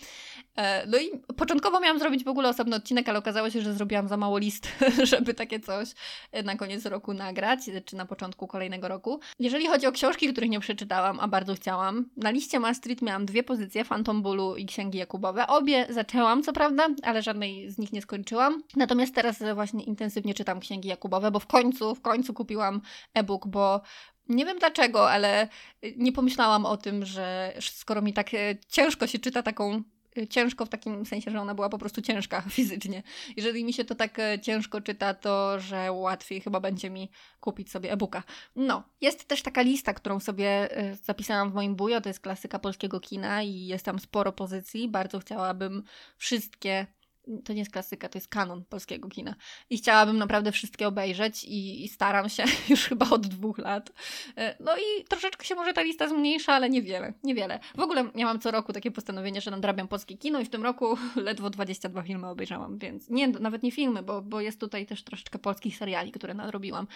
E, 0.56 0.86
no 0.86 0.98
i 0.98 1.10
początkowo 1.36 1.80
miałam 1.80 1.98
zrobić 1.98 2.24
w 2.24 2.28
ogóle 2.28 2.48
osobny 2.48 2.76
odcinek, 2.76 3.08
ale 3.08 3.18
okazało 3.18 3.50
się, 3.50 3.60
że 3.60 3.74
zrobiłam 3.74 4.08
za 4.08 4.16
mało 4.16 4.38
list, 4.38 4.68
żeby 5.10 5.34
takie 5.34 5.60
coś 5.60 5.88
na 6.44 6.56
koniec 6.56 6.86
roku 6.86 7.14
nagrać, 7.14 7.60
czy 7.84 7.96
na 7.96 8.06
początku 8.06 8.46
kolejnego 8.46 8.88
roku. 8.88 9.20
Jeżeli 9.38 9.66
chodzi 9.66 9.86
o 9.86 9.92
książki, 9.92 10.32
których 10.32 10.50
nie 10.50 10.60
przeczytałam, 10.60 11.20
a 11.20 11.28
bardzo 11.28 11.54
chciałam, 11.54 12.04
na 12.16 12.30
liście 12.30 12.60
Maastricht 12.60 13.02
miałam 13.02 13.26
dwie 13.26 13.42
pozycje, 13.42 13.84
Phantom 13.84 14.22
Bulu 14.22 14.56
i 14.56 14.66
Księgi 14.66 14.98
Jakubowe. 14.98 15.46
Obie 15.46 15.86
zaczęłam, 15.90 16.42
co 16.42 16.52
prawda, 16.52 16.88
ale 17.02 17.22
żadnej 17.22 17.70
z 17.70 17.78
nich 17.78 17.92
nie 17.92 18.02
skończyłam. 18.02 18.62
Natomiast 18.76 19.14
teraz 19.14 19.42
właśnie 19.54 19.84
intensywnie 19.84 20.34
czytam 20.34 20.60
Księgi 20.60 20.88
Jakubowe, 20.88 21.30
bo 21.30 21.40
w 21.40 21.46
końcu, 21.46 21.94
w 21.94 22.00
końcu 22.00 22.29
kupiłam 22.32 22.80
e-book, 23.14 23.46
bo 23.46 23.80
nie 24.30 24.44
wiem 24.46 24.58
dlaczego, 24.58 25.10
ale 25.10 25.48
nie 25.96 26.12
pomyślałam 26.12 26.66
o 26.66 26.76
tym, 26.76 27.06
że 27.06 27.54
skoro 27.60 28.02
mi 28.02 28.12
tak 28.12 28.34
e, 28.34 28.56
ciężko 28.68 29.06
się 29.06 29.18
czyta 29.18 29.42
taką 29.42 29.82
e, 30.18 30.26
ciężko 30.26 30.66
w 30.66 30.68
takim 30.68 31.06
sensie, 31.06 31.30
że 31.30 31.40
ona 31.40 31.54
była 31.54 31.68
po 31.68 31.78
prostu 31.78 32.02
ciężka 32.02 32.40
fizycznie. 32.50 33.02
Jeżeli 33.36 33.64
mi 33.64 33.72
się 33.72 33.84
to 33.84 33.94
tak 33.94 34.18
e, 34.18 34.40
ciężko 34.40 34.80
czyta, 34.80 35.14
to 35.14 35.60
że 35.60 35.92
łatwiej 35.92 36.40
chyba 36.40 36.60
będzie 36.60 36.90
mi 36.90 37.10
kupić 37.40 37.70
sobie 37.70 37.92
e-booka. 37.92 38.22
No, 38.56 38.82
jest 39.00 39.28
też 39.28 39.42
taka 39.42 39.62
lista, 39.62 39.94
którą 39.94 40.20
sobie 40.20 40.68
zapisałam 41.02 41.50
w 41.50 41.54
moim 41.54 41.76
bujo, 41.76 42.00
to 42.00 42.08
jest 42.08 42.20
klasyka 42.20 42.58
polskiego 42.58 43.00
kina 43.00 43.42
i 43.42 43.66
jest 43.66 43.84
tam 43.84 43.98
sporo 43.98 44.32
pozycji. 44.32 44.88
Bardzo 44.88 45.18
chciałabym 45.18 45.82
wszystkie 46.16 46.86
to 47.44 47.52
nie 47.52 47.58
jest 47.58 47.72
klasyka, 47.72 48.08
to 48.08 48.18
jest 48.18 48.28
kanon 48.28 48.64
polskiego 48.64 49.08
kina. 49.08 49.34
I 49.70 49.78
chciałabym 49.78 50.18
naprawdę 50.18 50.52
wszystkie 50.52 50.88
obejrzeć 50.88 51.44
i, 51.44 51.84
i, 51.84 51.88
staram 51.88 52.28
się 52.28 52.44
już 52.70 52.84
chyba 52.84 53.10
od 53.10 53.26
dwóch 53.26 53.58
lat. 53.58 53.92
E, 54.36 54.56
no 54.60 54.76
i 54.76 55.04
troszeczkę 55.04 55.44
się 55.44 55.54
może 55.54 55.72
ta 55.72 55.82
lista 55.82 56.08
zmniejsza, 56.08 56.52
ale 56.52 56.70
niewiele, 56.70 57.12
niewiele. 57.22 57.60
W 57.74 57.80
ogóle 57.80 58.10
ja 58.14 58.26
mam 58.26 58.40
co 58.40 58.50
roku 58.50 58.72
takie 58.72 58.90
postanowienie, 58.90 59.40
że 59.40 59.50
nadrabiam 59.50 59.88
polskie 59.88 60.16
kino 60.18 60.40
i 60.40 60.44
w 60.44 60.50
tym 60.50 60.62
roku 60.62 60.96
ledwo 61.16 61.50
22 61.50 62.02
filmy 62.02 62.28
obejrzałam, 62.28 62.78
więc 62.78 63.10
nie, 63.10 63.28
nawet 63.28 63.62
nie 63.62 63.70
filmy, 63.70 64.02
bo, 64.02 64.22
bo 64.22 64.40
jest 64.40 64.60
tutaj 64.60 64.86
też 64.86 65.04
troszeczkę 65.04 65.38
polskich 65.38 65.76
seriali, 65.76 66.12
które 66.12 66.34
nadrobiłam. 66.34 66.86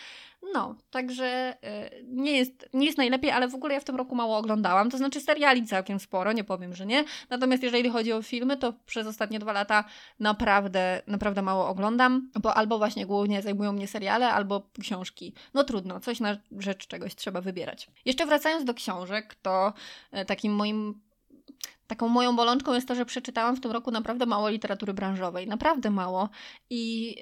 No, 0.55 0.77
także 0.90 1.57
e, 1.62 1.90
nie 2.05 2.37
jest, 2.37 2.68
nie 2.75 2.87
jest 2.87 2.99
najlepiej, 2.99 3.31
ale 3.31 3.49
w 3.49 3.55
ogóle 3.55 3.75
ja 3.75 3.81
w 3.81 3.85
tym 3.85 3.97
roku 3.97 4.14
mało 4.14 4.37
oglądałam, 4.37 4.90
to 4.90 4.99
znaczy 4.99 5.20
seriali 5.20 5.66
całkiem 5.66 6.01
sporo, 6.01 6.33
nie 6.33 6.44
powiem, 6.44 6.75
że 6.75 6.87
nie. 6.87 7.05
Natomiast 7.31 7.62
jeżeli 7.62 7.90
chodzi 7.90 8.12
o 8.12 8.23
filmy, 8.23 8.57
to 8.57 8.73
przez 8.87 9.07
ostatnie 9.07 9.38
dwa 9.38 9.53
lata 9.53 9.85
naprawdę, 10.25 11.03
naprawdę 11.07 11.43
mało 11.43 11.69
oglądam, 11.69 12.31
bo 12.43 12.55
albo 12.55 12.79
właśnie 12.79 13.07
głównie 13.07 13.43
zajmują 13.43 13.73
mnie 13.73 13.89
seriale, 13.89 14.33
albo 14.33 14.63
książki. 14.81 15.35
No 15.55 15.65
trudno, 15.65 16.01
coś 16.01 16.21
na 16.21 16.37
rzecz 16.59 16.87
czegoś 16.87 17.15
trzeba 17.15 17.41
wybierać. 17.41 17.91
Jeszcze 18.05 18.27
wracając 18.27 18.65
do 18.65 18.75
książek, 18.75 19.35
to 19.43 19.73
e, 20.13 20.25
takim 20.25 20.53
moim 20.53 21.01
taką 21.95 22.09
moją 22.09 22.37
bolączką 22.37 22.75
jest 22.75 22.89
to, 22.89 22.95
że 22.95 23.07
przeczytałam 23.07 23.57
w 23.57 23.61
tym 23.61 23.71
roku 23.71 23.91
naprawdę 23.91 24.27
mało 24.27 24.49
literatury 24.49 24.95
branżowej. 24.95 25.47
Naprawdę 25.47 25.91
mało. 25.91 26.29
I 26.71 27.15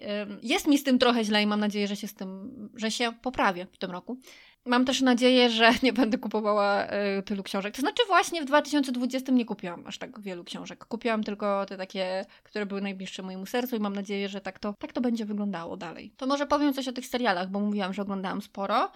jest 0.43 0.67
mi 0.67 0.79
z 0.79 0.85
tym 0.85 0.99
trochę 0.99 1.25
źle 1.25 1.43
i 1.43 1.47
mam 1.47 1.61
nadzieję, 1.61 1.89
że 1.89 1.97
się 1.97 2.09
z 2.09 2.15
tym, 2.15 2.51
że 2.75 2.91
się 2.91 3.13
poprawię 3.23 3.67
w 3.73 3.79
tym 3.79 3.91
roku. 3.91 4.19
Mam 4.67 4.85
też 4.85 5.01
nadzieję, 5.01 5.51
że 5.51 5.71
nie 5.83 5.93
będę 5.93 6.19
kupowała 6.19 6.87
y, 7.19 7.23
tylu 7.23 7.43
książek. 7.43 7.75
To 7.75 7.81
znaczy, 7.81 8.03
właśnie 8.07 8.43
w 8.43 8.45
2020 8.45 9.33
nie 9.33 9.45
kupiłam 9.45 9.87
aż 9.87 9.99
tak 9.99 10.21
wielu 10.21 10.45
książek. 10.45 10.85
Kupiłam 10.85 11.25
tylko 11.25 11.67
te 11.67 11.77
takie, 11.77 12.25
które 12.43 12.67
były 12.67 12.81
najbliższe 12.81 13.23
mojemu 13.23 13.47
sercu, 13.47 13.77
i 13.77 13.81
mam 13.81 13.93
nadzieję, 13.93 14.29
że 14.29 14.41
tak 14.41 14.59
to, 14.59 14.75
tak 14.79 14.93
to 14.93 15.01
będzie 15.01 15.25
wyglądało 15.25 15.77
dalej. 15.77 16.15
To 16.17 16.27
może 16.27 16.47
powiem 16.47 16.75
coś 16.75 16.89
o 16.89 16.93
tych 16.93 17.07
serialach, 17.07 17.51
bo 17.51 17.61
mówiłam, 17.61 17.93
że 17.93 18.03
oglądałam 18.03 18.43
sporo. 18.43 18.93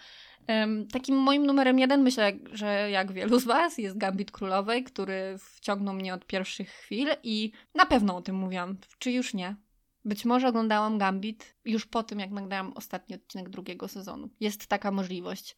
Takim 0.92 1.16
moim 1.16 1.46
numerem 1.46 1.78
jeden, 1.78 2.02
myślę, 2.02 2.32
że 2.52 2.90
jak 2.90 3.12
wielu 3.12 3.40
z 3.40 3.44
Was, 3.44 3.78
jest 3.78 3.98
Gambit 3.98 4.30
Królowej, 4.30 4.84
który 4.84 5.36
wciągnął 5.38 5.94
mnie 5.94 6.14
od 6.14 6.26
pierwszych 6.26 6.68
chwil 6.70 7.08
i 7.22 7.52
na 7.74 7.86
pewno 7.86 8.16
o 8.16 8.22
tym 8.22 8.36
mówiłam, 8.36 8.76
czy 8.98 9.12
już 9.12 9.34
nie. 9.34 9.56
Być 10.04 10.24
może 10.24 10.48
oglądałam 10.48 10.98
Gambit 10.98 11.56
już 11.64 11.86
po 11.86 12.02
tym, 12.02 12.20
jak 12.20 12.30
nagrałam 12.30 12.72
ostatni 12.72 13.14
odcinek 13.14 13.48
drugiego 13.48 13.88
sezonu. 13.88 14.30
Jest 14.40 14.66
taka 14.66 14.90
możliwość. 14.90 15.56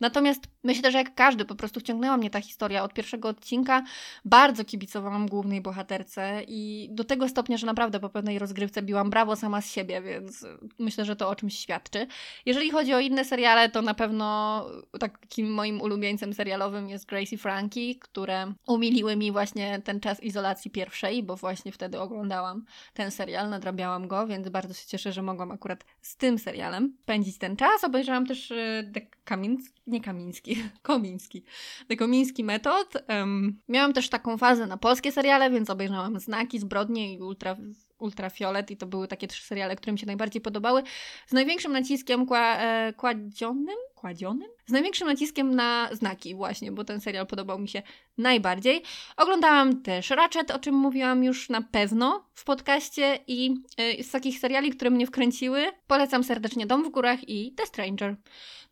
Natomiast 0.00 0.42
myślę, 0.64 0.92
że 0.92 0.98
jak 0.98 1.14
każdy, 1.14 1.44
po 1.44 1.54
prostu 1.54 1.80
wciągnęła 1.80 2.16
mnie 2.16 2.30
ta 2.30 2.40
historia 2.40 2.82
od 2.82 2.94
pierwszego 2.94 3.28
odcinka. 3.28 3.82
Bardzo 4.24 4.64
kibicowałam 4.64 5.26
głównej 5.26 5.60
bohaterce 5.60 6.42
i 6.48 6.88
do 6.90 7.04
tego 7.04 7.28
stopnia, 7.28 7.56
że 7.56 7.66
naprawdę 7.66 8.00
po 8.00 8.08
pewnej 8.08 8.38
rozgrywce 8.38 8.82
biłam 8.82 9.10
brawo 9.10 9.36
sama 9.36 9.60
z 9.60 9.72
siebie, 9.72 10.02
więc 10.02 10.46
myślę, 10.78 11.04
że 11.04 11.16
to 11.16 11.28
o 11.28 11.34
czymś 11.34 11.58
świadczy. 11.58 12.06
Jeżeli 12.46 12.70
chodzi 12.70 12.94
o 12.94 13.00
inne 13.00 13.24
seriale, 13.24 13.68
to 13.68 13.82
na 13.82 13.94
pewno 13.94 14.66
takim 15.00 15.50
moim 15.54 15.80
ulubieńcem 15.80 16.34
serialowym 16.34 16.88
jest 16.88 17.06
Gracie 17.06 17.38
Frankie, 17.38 17.94
które 18.00 18.52
umiliły 18.66 19.16
mi 19.16 19.32
właśnie 19.32 19.82
ten 19.84 20.00
czas 20.00 20.22
izolacji 20.22 20.70
pierwszej, 20.70 21.22
bo 21.22 21.36
właśnie 21.36 21.72
wtedy 21.72 22.00
oglądałam 22.00 22.64
ten 22.92 23.10
serial, 23.10 23.50
nadrabiałam 23.50 24.08
go, 24.08 24.26
więc 24.26 24.48
bardzo 24.48 24.74
się 24.74 24.86
cieszę, 24.86 25.12
że 25.12 25.22
mogłam 25.22 25.50
akurat 25.50 25.84
z 26.00 26.16
tym 26.16 26.38
serialem 26.38 26.96
spędzić 27.02 27.38
ten 27.38 27.56
czas. 27.56 27.84
Obejrzałam 27.84 28.26
też 28.26 28.50
y, 28.50 28.90
The 28.94 29.00
Kamiński, 29.28 29.80
nie 29.86 30.00
Kamiński, 30.00 30.62
Komiński. 30.82 31.42
The 31.88 31.96
Komiński 31.96 32.44
Metod. 32.44 32.94
Um, 33.08 33.60
miałam 33.68 33.92
też 33.92 34.08
taką 34.08 34.38
fazę 34.38 34.66
na 34.66 34.76
polskie 34.76 35.12
seriale, 35.12 35.50
więc 35.50 35.70
obejrzałam 35.70 36.20
Znaki, 36.20 36.58
Zbrodnie 36.58 37.14
i 37.14 37.22
Ultra, 37.22 37.56
Ultrafiolet 37.98 38.70
i 38.70 38.76
to 38.76 38.86
były 38.86 39.08
takie 39.08 39.28
trzy 39.28 39.46
seriale, 39.46 39.76
które 39.76 39.92
mi 39.92 39.98
się 39.98 40.06
najbardziej 40.06 40.42
podobały. 40.42 40.82
Z 41.26 41.32
największym 41.32 41.72
naciskiem 41.72 42.26
kła, 42.26 42.56
e, 42.56 42.92
kładzionym? 42.92 43.76
Kładzionym? 43.98 44.48
Z 44.66 44.72
największym 44.72 45.08
naciskiem 45.08 45.54
na 45.54 45.88
znaki 45.92 46.34
właśnie, 46.34 46.72
bo 46.72 46.84
ten 46.84 47.00
serial 47.00 47.26
podobał 47.26 47.58
mi 47.58 47.68
się 47.68 47.82
najbardziej. 48.18 48.82
Oglądałam 49.16 49.82
też 49.82 50.10
Ratchet, 50.10 50.50
o 50.50 50.58
czym 50.58 50.74
mówiłam 50.74 51.24
już 51.24 51.48
na 51.48 51.62
pewno 51.62 52.28
w 52.34 52.44
podcaście 52.44 53.18
i 53.26 53.54
e, 53.76 54.02
z 54.04 54.10
takich 54.10 54.38
seriali, 54.38 54.70
które 54.70 54.90
mnie 54.90 55.06
wkręciły, 55.06 55.66
polecam 55.86 56.24
serdecznie 56.24 56.66
Dom 56.66 56.84
w 56.84 56.88
górach 56.88 57.28
i 57.28 57.52
The 57.52 57.66
Stranger. 57.66 58.16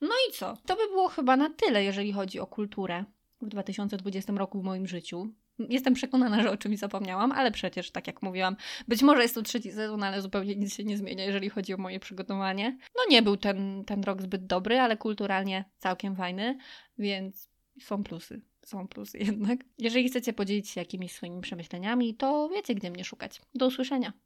No 0.01 0.15
i 0.29 0.33
co? 0.33 0.57
To 0.67 0.77
by 0.77 0.87
było 0.87 1.09
chyba 1.09 1.37
na 1.37 1.51
tyle, 1.51 1.85
jeżeli 1.85 2.12
chodzi 2.12 2.41
o 2.41 2.47
kulturę 2.47 3.05
w 3.41 3.49
2020 3.49 4.33
roku 4.33 4.61
w 4.61 4.65
moim 4.65 4.87
życiu. 4.87 5.29
Jestem 5.59 5.95
przekonana, 5.95 6.42
że 6.42 6.51
o 6.51 6.57
czymś 6.57 6.79
zapomniałam, 6.79 7.33
ale 7.33 7.51
przecież, 7.51 7.90
tak 7.90 8.07
jak 8.07 8.23
mówiłam, 8.23 8.57
być 8.88 9.03
może 9.03 9.23
jest 9.23 9.35
to 9.35 9.42
trzeci 9.42 9.73
sezon, 9.73 10.03
ale 10.03 10.23
zupełnie 10.23 10.57
nic 10.57 10.75
się 10.75 10.85
nie 10.85 10.97
zmienia, 10.97 11.25
jeżeli 11.25 11.49
chodzi 11.49 11.75
o 11.75 11.77
moje 11.77 12.01
przygotowanie. 12.01 12.79
No 12.97 13.03
nie 13.11 13.23
był 13.23 13.37
ten, 13.37 13.85
ten 13.85 14.05
rok 14.05 14.23
zbyt 14.23 14.47
dobry, 14.47 14.79
ale 14.81 14.97
kulturalnie 14.97 15.64
całkiem 15.79 16.16
fajny, 16.16 16.59
więc 16.99 17.49
są 17.81 18.05
plusy. 18.05 18.40
Są 18.62 18.88
plusy 18.88 19.19
jednak. 19.29 19.61
Jeżeli 19.79 20.09
chcecie 20.09 20.33
podzielić 20.33 20.71
się 20.71 20.81
jakimiś 20.81 21.12
swoimi 21.12 21.40
przemyśleniami, 21.40 22.14
to 22.14 22.49
wiecie, 22.55 22.75
gdzie 22.75 22.90
mnie 22.90 23.05
szukać. 23.05 23.40
Do 23.55 23.66
usłyszenia. 23.66 24.12